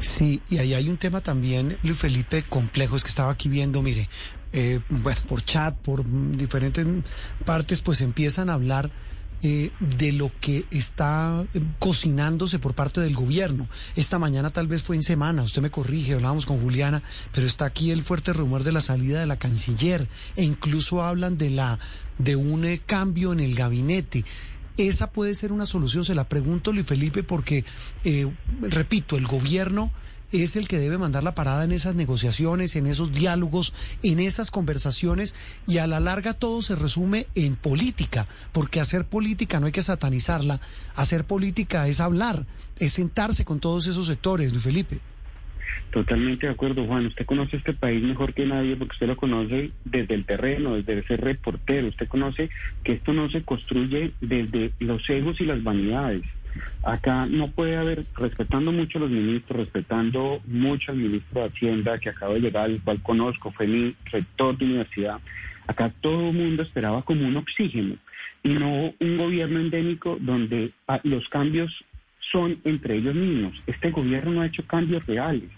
Sí, 0.00 0.40
y 0.48 0.58
ahí 0.58 0.74
hay 0.74 0.88
un 0.88 0.96
tema 0.96 1.20
también, 1.20 1.76
Luis 1.82 1.98
Felipe, 1.98 2.44
complejo, 2.48 2.96
es 2.96 3.02
que 3.02 3.08
estaba 3.08 3.32
aquí 3.32 3.48
viendo, 3.48 3.82
mire, 3.82 4.08
eh, 4.52 4.80
bueno, 4.88 5.20
por 5.28 5.44
chat, 5.44 5.76
por 5.76 6.04
diferentes 6.36 6.86
partes, 7.44 7.82
pues 7.82 8.00
empiezan 8.00 8.48
a 8.50 8.54
hablar 8.54 8.90
eh, 9.42 9.70
de 9.78 10.10
lo 10.10 10.32
que 10.40 10.64
está 10.72 11.44
eh, 11.54 11.60
cocinándose 11.78 12.58
por 12.58 12.74
parte 12.74 13.00
del 13.00 13.14
gobierno. 13.14 13.68
Esta 13.94 14.18
mañana 14.18 14.50
tal 14.50 14.66
vez 14.66 14.82
fue 14.82 14.96
en 14.96 15.04
semana, 15.04 15.42
usted 15.42 15.62
me 15.62 15.70
corrige, 15.70 16.14
hablábamos 16.14 16.44
con 16.44 16.60
Juliana, 16.60 17.04
pero 17.32 17.46
está 17.46 17.64
aquí 17.64 17.92
el 17.92 18.02
fuerte 18.02 18.32
rumor 18.32 18.64
de 18.64 18.72
la 18.72 18.80
salida 18.80 19.20
de 19.20 19.26
la 19.26 19.38
canciller 19.38 20.08
e 20.34 20.42
incluso 20.42 21.02
hablan 21.02 21.38
de 21.38 21.50
la 21.50 21.78
de 22.18 22.34
un 22.34 22.64
eh, 22.64 22.80
cambio 22.84 23.32
en 23.32 23.38
el 23.38 23.54
gabinete. 23.54 24.24
Esa 24.76 25.12
puede 25.12 25.36
ser 25.36 25.52
una 25.52 25.66
solución, 25.66 26.04
se 26.04 26.16
la 26.16 26.28
pregunto, 26.28 26.72
Luis 26.72 26.86
Felipe, 26.86 27.22
porque, 27.24 27.64
repito, 28.60 29.16
el 29.16 29.26
gobierno 29.26 29.92
es 30.32 30.56
el 30.56 30.68
que 30.68 30.78
debe 30.78 30.98
mandar 30.98 31.22
la 31.22 31.34
parada 31.34 31.64
en 31.64 31.72
esas 31.72 31.94
negociaciones, 31.94 32.76
en 32.76 32.86
esos 32.86 33.12
diálogos, 33.12 33.74
en 34.02 34.20
esas 34.20 34.50
conversaciones 34.50 35.34
y 35.66 35.78
a 35.78 35.86
la 35.86 36.00
larga 36.00 36.34
todo 36.34 36.62
se 36.62 36.76
resume 36.76 37.26
en 37.34 37.56
política, 37.56 38.26
porque 38.52 38.80
hacer 38.80 39.04
política 39.06 39.60
no 39.60 39.66
hay 39.66 39.72
que 39.72 39.82
satanizarla, 39.82 40.60
hacer 40.94 41.24
política 41.24 41.88
es 41.88 42.00
hablar, 42.00 42.46
es 42.78 42.92
sentarse 42.92 43.44
con 43.44 43.60
todos 43.60 43.86
esos 43.86 44.06
sectores, 44.06 44.52
Luis 44.52 44.64
Felipe. 44.64 45.00
Totalmente 45.90 46.46
de 46.46 46.52
acuerdo, 46.52 46.84
Juan. 46.84 47.06
Usted 47.06 47.24
conoce 47.24 47.56
este 47.56 47.72
país 47.72 48.02
mejor 48.02 48.34
que 48.34 48.44
nadie 48.44 48.76
porque 48.76 48.92
usted 48.92 49.06
lo 49.06 49.16
conoce 49.16 49.70
desde 49.84 50.14
el 50.14 50.26
terreno, 50.26 50.74
desde 50.74 51.06
ser 51.06 51.22
reportero. 51.22 51.88
Usted 51.88 52.08
conoce 52.08 52.50
que 52.84 52.92
esto 52.92 53.14
no 53.14 53.30
se 53.30 53.42
construye 53.42 54.12
desde 54.20 54.72
los 54.80 55.08
egos 55.08 55.40
y 55.40 55.46
las 55.46 55.62
vanidades. 55.62 56.22
Acá 56.82 57.26
no 57.26 57.48
puede 57.48 57.76
haber, 57.76 58.04
respetando 58.16 58.72
mucho 58.72 58.98
a 58.98 59.02
los 59.02 59.10
ministros, 59.10 59.58
respetando 59.58 60.40
mucho 60.46 60.92
al 60.92 60.98
ministro 60.98 61.40
de 61.42 61.48
Hacienda 61.48 61.98
que 61.98 62.10
acaba 62.10 62.34
de 62.34 62.40
llegar, 62.40 62.70
el 62.70 62.80
cual 62.82 63.02
conozco, 63.02 63.50
fue 63.52 63.66
mi 63.66 63.94
rector 64.10 64.56
de 64.56 64.64
universidad. 64.64 65.20
Acá 65.66 65.92
todo 66.00 66.30
el 66.30 66.36
mundo 66.36 66.62
esperaba 66.62 67.02
como 67.02 67.26
un 67.26 67.36
oxígeno 67.36 67.96
y 68.42 68.50
no 68.50 68.94
un 68.98 69.16
gobierno 69.16 69.60
endémico 69.60 70.16
donde 70.20 70.72
ah, 70.86 71.00
los 71.02 71.28
cambios 71.28 71.84
son 72.32 72.58
entre 72.64 72.96
ellos 72.96 73.14
mismos. 73.14 73.54
Este 73.66 73.90
gobierno 73.90 74.32
no 74.32 74.40
ha 74.42 74.46
hecho 74.46 74.66
cambios 74.66 75.04
reales. 75.06 75.50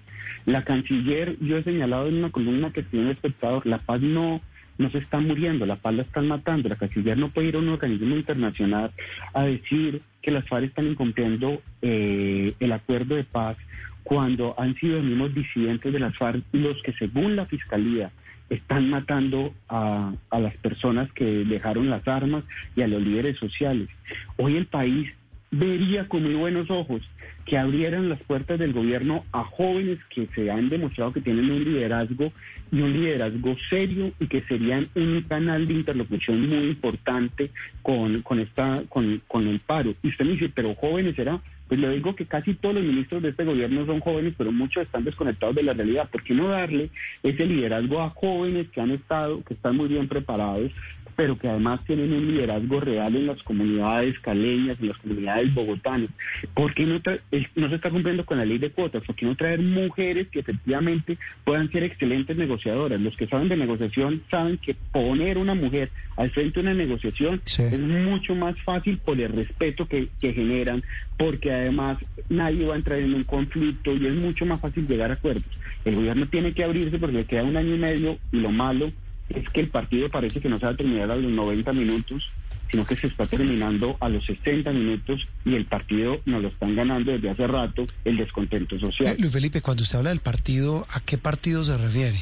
La 0.47 0.65
canciller, 0.65 1.37
yo 1.41 1.59
he 1.59 1.63
señalado 1.63 2.09
en 2.09 2.17
una 2.17 2.31
columna 2.31 2.73
que 2.73 2.83
tiene 2.83 3.07
un 3.07 3.13
espectador, 3.13 3.67
la 3.67 3.79
paz 3.79 4.01
no 4.01 4.41
no 4.81 4.91
se 4.91 4.99
está 4.99 5.21
muriendo, 5.21 5.67
la 5.67 5.77
paz 5.77 5.95
la 5.95 6.03
están 6.03 6.27
matando. 6.27 6.69
La 6.69 6.77
canciller 6.77 7.17
no 7.19 7.29
puede 7.29 7.49
ir 7.49 7.57
a 7.57 7.59
un 7.59 7.69
organismo 7.69 8.17
internacional 8.17 8.91
a 9.35 9.45
decir 9.45 10.01
que 10.23 10.31
las 10.31 10.49
FARC 10.49 10.65
están 10.65 10.87
incumpliendo 10.87 11.63
eh, 11.83 12.55
el 12.59 12.73
acuerdo 12.73 13.15
de 13.15 13.25
paz 13.25 13.57
cuando 14.03 14.55
han 14.59 14.75
sido 14.77 14.97
los 14.97 15.05
mismos 15.05 15.35
disidentes 15.35 15.93
de 15.93 16.01
las 16.01 16.17
FARC 16.17 16.43
los 16.53 16.83
que 16.83 16.93
según 16.95 17.37
la 17.37 17.45
fiscalía 17.45 18.11
están 18.49 18.89
matando 18.91 19.55
a, 19.69 20.15
a 20.31 20.41
las 20.41 20.57
personas 20.57 21.13
que 21.13 21.45
dejaron 21.45 21.91
las 21.91 22.09
armas 22.09 22.43
y 22.75 22.83
a 22.83 22.89
los 22.89 23.03
líderes 23.03 23.37
sociales. 23.37 23.89
Hoy 24.39 24.57
el 24.57 24.67
país 24.67 25.13
vería 25.51 26.09
con 26.09 26.23
muy 26.23 26.35
buenos 26.35 26.71
ojos 26.71 27.03
que 27.45 27.59
abrieran 27.59 28.09
las 28.09 28.21
puertas 28.23 28.59
del 28.59 28.73
gobierno 28.73 29.25
a 29.33 29.43
jóvenes 29.45 29.99
que 30.15 30.29
se 30.35 30.51
han 30.51 30.69
demostrado 30.69 31.13
que 31.13 31.21
tienen 31.21 31.51
un 31.51 31.65
liderazgo 31.65 32.33
y 32.71 32.81
un 32.81 32.93
liderazgo 32.93 33.57
serio 33.69 34.13
y 34.21 34.29
que 34.29 34.43
serían 34.43 34.89
un 34.95 35.25
canal 35.29 35.67
de 35.67 35.75
interlocución 35.75 36.49
muy 36.49 36.69
importante 36.69 37.51
con, 37.83 38.23
con, 38.23 38.39
esta, 38.39 38.83
con, 38.89 39.21
con 39.27 39.49
el 39.49 39.59
paro. 39.61 39.95
Y 40.03 40.09
usted 40.09 40.25
me 40.25 40.33
dice, 40.33 40.51
pero 40.55 40.75
jóvenes 40.75 41.17
será. 41.17 41.41
Pues 41.67 41.79
le 41.79 41.89
digo 41.89 42.17
que 42.17 42.27
casi 42.27 42.55
todos 42.55 42.75
los 42.75 42.85
ministros 42.85 43.23
de 43.23 43.29
este 43.29 43.45
gobierno 43.45 43.87
son 43.87 44.01
jóvenes, 44.01 44.35
pero 44.37 44.51
muchos 44.51 44.83
están 44.83 45.05
desconectados 45.05 45.55
de 45.55 45.63
la 45.63 45.73
realidad. 45.73 46.11
¿Por 46.11 46.25
qué 46.25 46.35
no 46.35 46.49
darle 46.49 46.91
ese 47.23 47.47
liderazgo 47.47 48.01
a 48.03 48.11
jóvenes 48.11 48.69
que 48.71 48.81
han 48.81 48.91
estado, 48.91 49.45
que 49.45 49.55
están 49.55 49.77
muy 49.77 49.87
bien 49.87 50.09
preparados, 50.09 50.73
pero 51.21 51.37
que 51.37 51.51
además 51.51 51.81
tienen 51.85 52.15
un 52.15 52.29
liderazgo 52.29 52.81
real 52.81 53.15
en 53.15 53.27
las 53.27 53.43
comunidades 53.43 54.19
caleñas, 54.21 54.79
en 54.81 54.89
las 54.89 54.97
comunidades 54.97 55.53
bogotanas. 55.53 56.09
¿Por 56.55 56.73
qué 56.73 56.87
no, 56.87 56.95
no 57.57 57.69
se 57.69 57.75
está 57.75 57.91
cumpliendo 57.91 58.25
con 58.25 58.39
la 58.39 58.47
ley 58.47 58.57
de 58.57 58.71
cuotas? 58.71 59.03
¿Por 59.03 59.15
qué 59.15 59.27
no 59.27 59.37
traer 59.37 59.61
mujeres 59.61 60.29
que 60.29 60.41
efectivamente 60.41 61.19
puedan 61.45 61.71
ser 61.71 61.83
excelentes 61.83 62.39
negociadoras? 62.39 62.99
Los 63.03 63.19
que 63.19 63.27
saben 63.27 63.51
de 63.51 63.59
negociación 63.59 64.23
saben 64.31 64.57
que 64.57 64.75
poner 64.93 65.37
una 65.37 65.53
mujer 65.53 65.91
al 66.17 66.31
frente 66.31 66.55
de 66.55 66.61
una 66.61 66.75
negociación 66.75 67.43
es 67.45 67.79
mucho 67.79 68.35
más 68.35 68.59
fácil 68.63 68.97
por 68.97 69.21
el 69.21 69.31
respeto 69.31 69.87
que, 69.87 70.09
que 70.23 70.33
generan, 70.33 70.83
porque 71.19 71.53
además 71.53 71.99
nadie 72.31 72.65
va 72.65 72.73
a 72.73 72.79
entrar 72.79 72.99
en 72.99 73.13
un 73.13 73.25
conflicto 73.25 73.95
y 73.95 74.07
es 74.07 74.15
mucho 74.15 74.47
más 74.47 74.59
fácil 74.59 74.89
llegar 74.89 75.11
a 75.11 75.15
acuerdos. 75.15 75.45
El 75.85 75.97
gobierno 75.97 76.27
tiene 76.29 76.55
que 76.55 76.65
abrirse 76.65 76.99
porque 76.99 77.17
le 77.17 77.25
queda 77.27 77.43
un 77.43 77.59
año 77.59 77.75
y 77.75 77.79
medio 77.79 78.19
y 78.33 78.41
lo 78.41 78.51
malo 78.51 78.91
es 79.31 79.49
que 79.51 79.61
el 79.61 79.69
partido 79.69 80.09
parece 80.09 80.41
que 80.41 80.49
no 80.49 80.59
se 80.59 80.67
va 80.67 80.73
a 80.73 80.77
terminar 80.77 81.11
a 81.11 81.17
los 81.17 81.31
90 81.31 81.73
minutos, 81.73 82.31
sino 82.71 82.87
que 82.87 82.97
se 82.97 83.07
está 83.07 83.27
terminando 83.27 83.97
a 84.01 84.09
los 84.09 84.25
60 84.27 84.73
minutos 84.73 85.27
y 85.45 85.55
el 85.55 85.65
partido 85.67 86.21
nos 86.25 86.43
lo 86.43 86.49
están 86.49 86.77
ganando 86.77 87.13
desde 87.13 87.31
hace 87.31 87.47
rato 87.47 87.87
el 88.05 88.17
descontento 88.17 88.79
social. 88.79 89.17
Luis 89.19 89.33
Felipe, 89.33 89.61
cuando 89.61 89.83
usted 89.83 89.99
habla 89.99 90.11
del 90.11 90.21
partido, 90.21 90.87
¿a 90.91 91.01
qué 91.01 91.19
partido 91.19 91.65
se 91.65 91.77
refiere? 91.77 92.19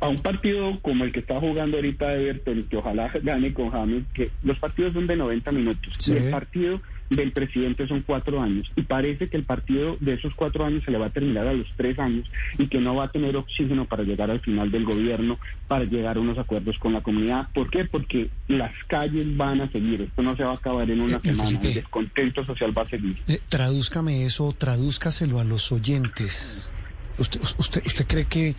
A, 0.00 0.08
un 0.08 0.18
partido 0.18 0.78
como 0.80 1.04
el 1.04 1.12
que 1.12 1.20
está 1.20 1.40
jugando 1.40 1.78
ahorita 1.78 2.14
Everton, 2.14 2.64
que 2.64 2.76
ojalá 2.76 3.10
gane 3.22 3.54
con 3.54 3.70
James, 3.70 4.04
que 4.12 4.30
los 4.42 4.58
partidos 4.58 4.92
son 4.92 5.06
de 5.06 5.16
90 5.16 5.50
minutos. 5.52 6.08
Y 6.08 6.12
el 6.12 6.30
partido 6.30 6.82
del 7.16 7.32
presidente 7.32 7.86
son 7.86 8.02
cuatro 8.02 8.40
años 8.40 8.70
y 8.76 8.82
parece 8.82 9.28
que 9.28 9.36
el 9.36 9.44
partido 9.44 9.96
de 10.00 10.14
esos 10.14 10.34
cuatro 10.34 10.64
años 10.64 10.82
se 10.84 10.90
le 10.90 10.98
va 10.98 11.06
a 11.06 11.10
terminar 11.10 11.46
a 11.46 11.52
los 11.52 11.66
tres 11.76 11.98
años 11.98 12.28
y 12.58 12.66
que 12.68 12.80
no 12.80 12.94
va 12.94 13.04
a 13.04 13.12
tener 13.12 13.36
oxígeno 13.36 13.84
para 13.84 14.02
llegar 14.02 14.30
al 14.30 14.40
final 14.40 14.70
del 14.70 14.84
gobierno, 14.84 15.38
para 15.68 15.84
llegar 15.84 16.16
a 16.16 16.20
unos 16.20 16.38
acuerdos 16.38 16.78
con 16.78 16.92
la 16.92 17.02
comunidad. 17.02 17.48
¿Por 17.54 17.70
qué? 17.70 17.84
Porque 17.84 18.30
las 18.48 18.72
calles 18.88 19.36
van 19.36 19.60
a 19.60 19.70
seguir, 19.70 20.02
esto 20.02 20.22
no 20.22 20.36
se 20.36 20.44
va 20.44 20.52
a 20.52 20.54
acabar 20.54 20.90
en 20.90 21.00
una 21.00 21.16
eh, 21.16 21.20
semana, 21.22 21.50
el 21.50 21.74
descontento 21.74 22.44
social 22.44 22.76
va 22.76 22.82
a 22.82 22.88
seguir. 22.88 23.22
Eh, 23.28 23.40
tradúzcame 23.48 24.24
eso, 24.24 24.54
tradúzcaselo 24.56 25.40
a 25.40 25.44
los 25.44 25.72
oyentes. 25.72 26.72
¿Usted, 27.18 27.40
usted, 27.58 27.82
usted 27.86 28.06
cree 28.06 28.24
que, 28.24 28.54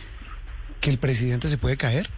que 0.80 0.90
el 0.90 0.98
presidente 0.98 1.48
se 1.48 1.58
puede 1.58 1.78
caer? 1.78 2.10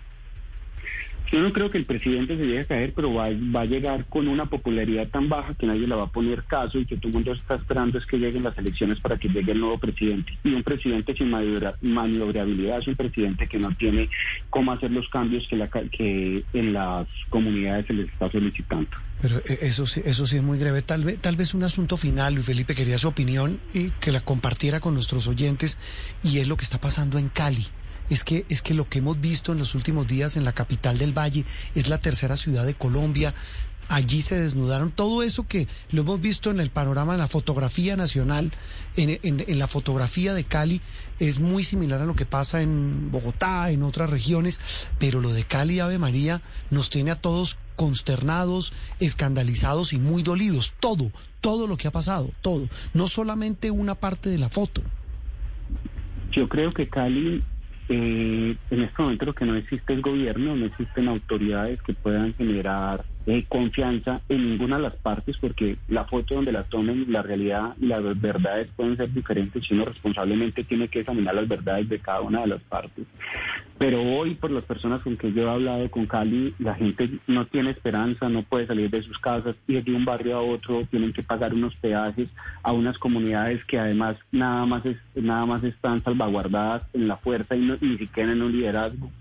Yo 1.31 1.41
no 1.41 1.51
creo 1.51 1.71
que 1.71 1.77
el 1.77 1.85
presidente 1.85 2.37
se 2.37 2.45
llegue 2.45 2.59
a 2.61 2.65
caer, 2.65 2.93
pero 2.93 3.13
va, 3.13 3.25
a 3.25 3.65
llegar 3.65 4.05
con 4.05 4.27
una 4.27 4.45
popularidad 4.45 5.07
tan 5.07 5.27
baja 5.27 5.55
que 5.55 5.65
nadie 5.65 5.87
le 5.87 5.95
va 5.95 6.03
a 6.03 6.11
poner 6.11 6.43
caso 6.43 6.77
y 6.77 6.85
que 6.85 6.97
todo 6.97 7.07
el 7.09 7.13
mundo 7.15 7.33
está 7.33 7.55
esperando 7.55 7.97
es 7.97 8.05
que 8.05 8.17
lleguen 8.17 8.43
las 8.43 8.57
elecciones 8.57 8.99
para 8.99 9.17
que 9.17 9.29
llegue 9.29 9.51
el 9.51 9.59
nuevo 9.59 9.77
presidente. 9.77 10.37
Y 10.43 10.53
un 10.53 10.63
presidente 10.63 11.15
sin 11.15 11.31
maniobrabilidad 11.81 12.79
es 12.79 12.87
un 12.87 12.95
presidente 12.95 13.47
que 13.47 13.57
no 13.57 13.75
tiene 13.75 14.09
cómo 14.49 14.71
hacer 14.71 14.91
los 14.91 15.07
cambios 15.09 15.47
que, 15.49 15.55
la, 15.55 15.67
que 15.67 16.43
en 16.53 16.73
las 16.73 17.07
comunidades 17.29 17.87
se 17.87 17.93
les 17.93 18.09
está 18.09 18.31
solicitando. 18.31 18.89
Pero 19.21 19.37
eh, 19.39 19.59
eso 19.61 19.85
sí, 19.85 20.01
eso 20.05 20.27
sí 20.27 20.37
es 20.37 20.43
muy 20.43 20.59
grave. 20.59 20.83
Tal 20.83 21.03
vez, 21.03 21.17
tal 21.19 21.35
vez 21.35 21.53
un 21.53 21.63
asunto 21.63 21.97
final, 21.97 22.35
Luis 22.35 22.45
Felipe, 22.45 22.75
quería 22.75 22.97
su 22.97 23.07
opinión 23.07 23.59
y 23.73 23.89
que 23.99 24.11
la 24.11 24.21
compartiera 24.21 24.79
con 24.79 24.93
nuestros 24.93 25.27
oyentes, 25.27 25.77
y 26.23 26.39
es 26.39 26.47
lo 26.47 26.57
que 26.57 26.63
está 26.63 26.79
pasando 26.79 27.17
en 27.17 27.29
Cali 27.29 27.65
es 28.09 28.23
que, 28.23 28.45
es 28.49 28.61
que 28.61 28.73
lo 28.73 28.87
que 28.87 28.99
hemos 28.99 29.19
visto 29.19 29.51
en 29.51 29.59
los 29.59 29.75
últimos 29.75 30.07
días 30.07 30.37
en 30.37 30.43
la 30.43 30.53
capital 30.53 30.97
del 30.97 31.17
Valle 31.17 31.45
es 31.73 31.87
la 31.87 31.97
tercera 31.97 32.37
ciudad 32.37 32.65
de 32.65 32.73
Colombia. 32.73 33.33
Allí 33.87 34.23
se 34.23 34.39
desnudaron 34.39 34.91
todo 34.91 35.21
eso 35.21 35.47
que 35.47 35.67
lo 35.91 36.01
hemos 36.01 36.19
visto 36.19 36.49
en 36.49 36.59
el 36.59 36.71
panorama 36.71 37.13
de 37.13 37.19
la 37.19 37.27
fotografía 37.27 37.95
nacional, 37.95 38.51
en, 38.95 39.19
en, 39.21 39.59
la 39.59 39.67
fotografía 39.67 40.33
de 40.33 40.43
Cali, 40.43 40.81
es 41.19 41.39
muy 41.39 41.63
similar 41.63 42.01
a 42.01 42.05
lo 42.05 42.15
que 42.15 42.25
pasa 42.25 42.63
en 42.63 43.11
Bogotá, 43.11 43.69
en 43.69 43.83
otras 43.83 44.09
regiones, 44.09 44.59
pero 44.97 45.21
lo 45.21 45.33
de 45.33 45.43
Cali, 45.43 45.79
Ave 45.79 45.99
María, 45.99 46.41
nos 46.71 46.89
tiene 46.89 47.11
a 47.11 47.15
todos 47.15 47.59
consternados, 47.75 48.73
escandalizados 48.99 49.93
y 49.93 49.99
muy 49.99 50.23
dolidos. 50.23 50.73
Todo, 50.79 51.11
todo 51.39 51.67
lo 51.67 51.77
que 51.77 51.87
ha 51.87 51.91
pasado, 51.91 52.31
todo. 52.41 52.67
No 52.95 53.07
solamente 53.07 53.69
una 53.69 53.93
parte 53.93 54.29
de 54.29 54.39
la 54.39 54.49
foto. 54.49 54.81
Yo 56.31 56.49
creo 56.49 56.71
que 56.71 56.89
Cali 56.89 57.43
eh, 57.89 58.55
en 58.69 58.81
este 58.81 59.01
momento 59.01 59.25
lo 59.25 59.33
que 59.33 59.45
no 59.45 59.55
existe 59.55 59.93
es 59.93 60.01
gobierno, 60.01 60.55
no 60.55 60.65
existen 60.65 61.07
autoridades 61.07 61.81
que 61.81 61.93
puedan 61.93 62.33
generar 62.35 63.05
eh, 63.27 63.45
confianza 63.47 64.21
en 64.29 64.49
ninguna 64.49 64.77
de 64.77 64.83
las 64.83 64.95
partes 64.95 65.37
porque 65.37 65.77
la 65.87 66.05
foto 66.05 66.35
donde 66.35 66.51
la 66.51 66.63
tomen, 66.63 67.05
la 67.09 67.23
realidad 67.23 67.75
y 67.79 67.87
las 67.87 68.03
verdades 68.21 68.69
pueden 68.75 68.97
ser 68.97 69.11
diferentes 69.11 69.63
y 69.69 69.73
uno 69.73 69.85
responsablemente 69.85 70.63
tiene 70.63 70.87
que 70.87 70.99
examinar 70.99 71.35
las 71.35 71.47
verdades 71.47 71.89
de 71.89 71.99
cada 71.99 72.21
una 72.21 72.41
de 72.41 72.47
las 72.47 72.61
partes. 72.61 73.05
Pero 73.77 74.01
hoy, 74.01 74.35
por 74.35 74.51
las 74.51 74.63
personas 74.63 75.01
con 75.01 75.17
que 75.17 75.33
yo 75.33 75.47
he 75.47 75.51
hablado 75.51 75.91
con 75.91 76.05
Cali, 76.05 76.53
la 76.59 76.75
gente 76.75 77.09
no 77.27 77.45
tiene 77.45 77.71
esperanza, 77.71 78.29
no 78.29 78.43
puede 78.43 78.67
salir 78.67 78.89
de 78.89 79.03
sus 79.03 79.19
casas, 79.19 79.55
ir 79.67 79.83
de 79.83 79.93
un 79.93 80.05
barrio 80.05 80.37
a 80.37 80.41
otro, 80.41 80.85
tienen 80.89 81.11
que 81.11 81.23
pagar 81.23 81.53
unos 81.53 81.75
peajes 81.75 82.29
a 82.63 82.71
unas 82.71 82.97
comunidades 82.97 83.65
que 83.65 83.77
además 83.77 84.15
nada 84.31 84.65
más, 84.65 84.85
es, 84.85 84.97
nada 85.15 85.45
más 85.45 85.63
están 85.63 86.01
salvaguardadas 86.03 86.83
en 86.93 87.07
la 87.07 87.17
fuerza 87.17 87.55
y 87.55 87.77
ni 87.81 87.97
siquiera 87.97 88.31
en 88.31 88.41
un 88.43 88.51
liderazgo. 88.53 89.11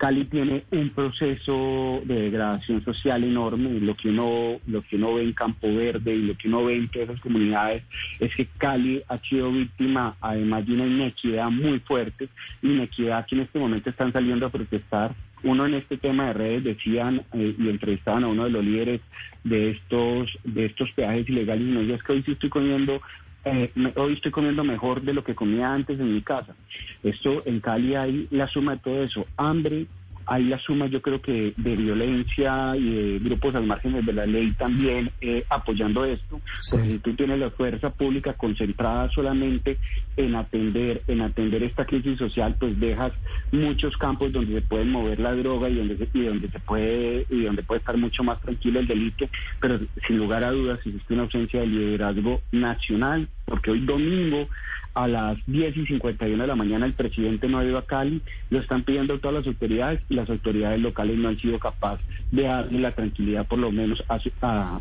Cali 0.00 0.24
tiene 0.24 0.64
un 0.70 0.88
proceso 0.88 2.00
de 2.06 2.22
degradación 2.22 2.82
social 2.82 3.22
enorme. 3.22 3.80
Lo 3.80 3.94
que 3.94 4.08
uno, 4.08 4.58
lo 4.66 4.80
que 4.80 4.96
uno 4.96 5.16
ve 5.16 5.24
en 5.24 5.34
Campo 5.34 5.74
Verde 5.74 6.14
y 6.14 6.22
lo 6.22 6.38
que 6.38 6.48
uno 6.48 6.64
ve 6.64 6.76
en 6.76 6.88
todas 6.88 7.10
esas 7.10 7.20
comunidades 7.20 7.82
es 8.18 8.34
que 8.34 8.46
Cali 8.56 9.02
ha 9.08 9.18
sido 9.18 9.52
víctima, 9.52 10.16
además 10.22 10.66
de 10.66 10.72
una 10.72 10.86
inequidad 10.86 11.50
muy 11.50 11.80
fuerte, 11.80 12.30
inequidad 12.62 13.26
que 13.26 13.34
en 13.34 13.42
este 13.42 13.58
momento 13.58 13.90
están 13.90 14.10
saliendo 14.10 14.46
a 14.46 14.50
protestar. 14.50 15.14
Uno 15.42 15.66
en 15.66 15.74
este 15.74 15.98
tema 15.98 16.28
de 16.28 16.32
redes 16.32 16.64
decían 16.64 17.22
eh, 17.34 17.54
y 17.58 17.68
entrevistaban 17.68 18.24
a 18.24 18.28
uno 18.28 18.44
de 18.44 18.50
los 18.52 18.64
líderes 18.64 19.02
de 19.44 19.72
estos 19.72 20.30
de 20.44 20.64
estos 20.64 20.90
peajes 20.92 21.28
ilegales 21.28 21.62
y 21.62 21.72
no 21.72 21.80
es 21.94 22.02
que 22.02 22.12
hoy 22.12 22.22
sí 22.22 22.32
estoy 22.32 22.48
comiendo 22.48 23.02
eh, 23.44 23.72
hoy 23.96 24.14
estoy 24.14 24.30
comiendo 24.30 24.64
mejor 24.64 25.02
de 25.02 25.14
lo 25.14 25.24
que 25.24 25.34
comía 25.34 25.72
antes 25.72 25.98
en 25.98 26.14
mi 26.14 26.22
casa. 26.22 26.54
Esto 27.02 27.42
en 27.46 27.60
Cali 27.60 27.94
hay 27.94 28.28
la 28.30 28.46
suma 28.48 28.72
de 28.72 28.78
todo 28.78 29.02
eso, 29.02 29.26
hambre, 29.36 29.86
hay 30.26 30.44
la 30.44 30.58
suma 30.58 30.86
yo 30.86 31.02
creo 31.02 31.20
que 31.20 31.54
de 31.56 31.76
violencia 31.76 32.76
y 32.76 32.90
de 32.90 33.18
grupos 33.18 33.54
al 33.54 33.66
margen 33.66 34.04
de 34.04 34.12
la 34.12 34.26
ley 34.26 34.50
también 34.52 35.10
eh, 35.20 35.44
apoyando 35.48 36.04
esto, 36.04 36.40
porque 36.70 36.86
si 36.86 36.98
tú 36.98 37.14
tienes 37.14 37.38
la 37.38 37.50
fuerza 37.50 37.90
pública 37.90 38.34
concentrada 38.34 39.10
solamente 39.10 39.78
en 40.16 40.34
atender, 40.34 41.02
en 41.08 41.22
atender 41.22 41.62
esta 41.62 41.84
crisis 41.84 42.18
social, 42.18 42.56
pues 42.58 42.78
dejas 42.78 43.12
muchos 43.52 43.96
campos 43.96 44.32
donde 44.32 44.54
se 44.54 44.62
puede 44.62 44.84
mover 44.84 45.20
la 45.20 45.34
droga 45.34 45.68
y 45.68 45.76
donde 45.76 45.96
se, 45.96 46.08
y 46.12 46.24
donde 46.24 46.48
se 46.48 46.60
puede 46.60 47.26
y 47.28 47.44
donde 47.44 47.62
puede 47.62 47.80
estar 47.80 47.96
mucho 47.96 48.22
más 48.22 48.40
tranquilo 48.40 48.80
el 48.80 48.86
delito, 48.86 49.28
pero 49.60 49.78
sin 50.06 50.18
lugar 50.18 50.44
a 50.44 50.52
dudas 50.52 50.78
existe 50.84 51.14
una 51.14 51.24
ausencia 51.24 51.60
de 51.60 51.66
liderazgo 51.66 52.40
nacional, 52.52 53.28
porque 53.44 53.70
hoy 53.70 53.80
domingo 53.80 54.48
a 54.94 55.06
las 55.06 55.38
10 55.46 55.76
y 55.76 55.86
51 55.86 56.42
de 56.42 56.46
la 56.46 56.56
mañana 56.56 56.86
el 56.86 56.94
presidente 56.94 57.48
no 57.48 57.58
ha 57.58 57.64
ido 57.64 57.78
a 57.78 57.86
Cali, 57.86 58.22
lo 58.50 58.58
están 58.58 58.82
pidiendo 58.82 59.18
todas 59.18 59.36
las 59.36 59.46
autoridades 59.46 60.00
y 60.08 60.14
las 60.14 60.28
autoridades 60.28 60.80
locales 60.80 61.16
no 61.18 61.28
han 61.28 61.38
sido 61.38 61.58
capaces 61.58 62.04
de 62.30 62.42
darle 62.42 62.80
la 62.80 62.94
tranquilidad 62.94 63.46
por 63.46 63.58
lo 63.58 63.70
menos 63.70 64.02
a, 64.08 64.18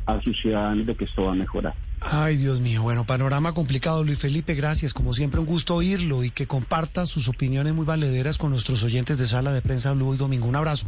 a, 0.05 0.21
sus 0.21 0.39
ciudadanos 0.41 0.85
de 0.85 0.95
que 0.95 1.05
esto 1.05 1.25
va 1.25 1.33
a 1.33 1.35
mejorar. 1.35 1.73
Ay, 2.01 2.37
Dios 2.37 2.61
mío, 2.61 2.81
bueno, 2.81 3.05
panorama 3.05 3.53
complicado, 3.53 4.03
Luis 4.03 4.19
Felipe, 4.19 4.55
gracias, 4.55 4.93
como 4.93 5.13
siempre 5.13 5.39
un 5.39 5.45
gusto 5.45 5.75
oírlo 5.75 6.23
y 6.23 6.31
que 6.31 6.47
comparta 6.47 7.05
sus 7.05 7.27
opiniones 7.27 7.73
muy 7.73 7.85
valederas 7.85 8.37
con 8.37 8.51
nuestros 8.51 8.83
oyentes 8.83 9.17
de 9.17 9.27
Sala 9.27 9.51
de 9.51 9.61
Prensa 9.61 9.91
Blue 9.93 10.13
y 10.13 10.17
Domingo. 10.17 10.47
Un 10.47 10.55
abrazo. 10.55 10.87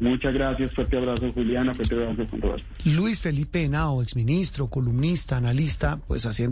Muchas 0.00 0.32
gracias, 0.32 0.72
fuerte 0.72 0.96
abrazo 0.96 1.32
Juliana, 1.32 1.74
fuerte 1.74 1.94
abrazo 1.94 2.26
Roberto. 2.40 2.64
Luis 2.84 3.20
Felipe 3.20 3.62
Henao, 3.62 4.02
exministro, 4.02 4.68
columnista, 4.68 5.36
analista, 5.36 6.00
pues 6.08 6.26
haciendo 6.26 6.51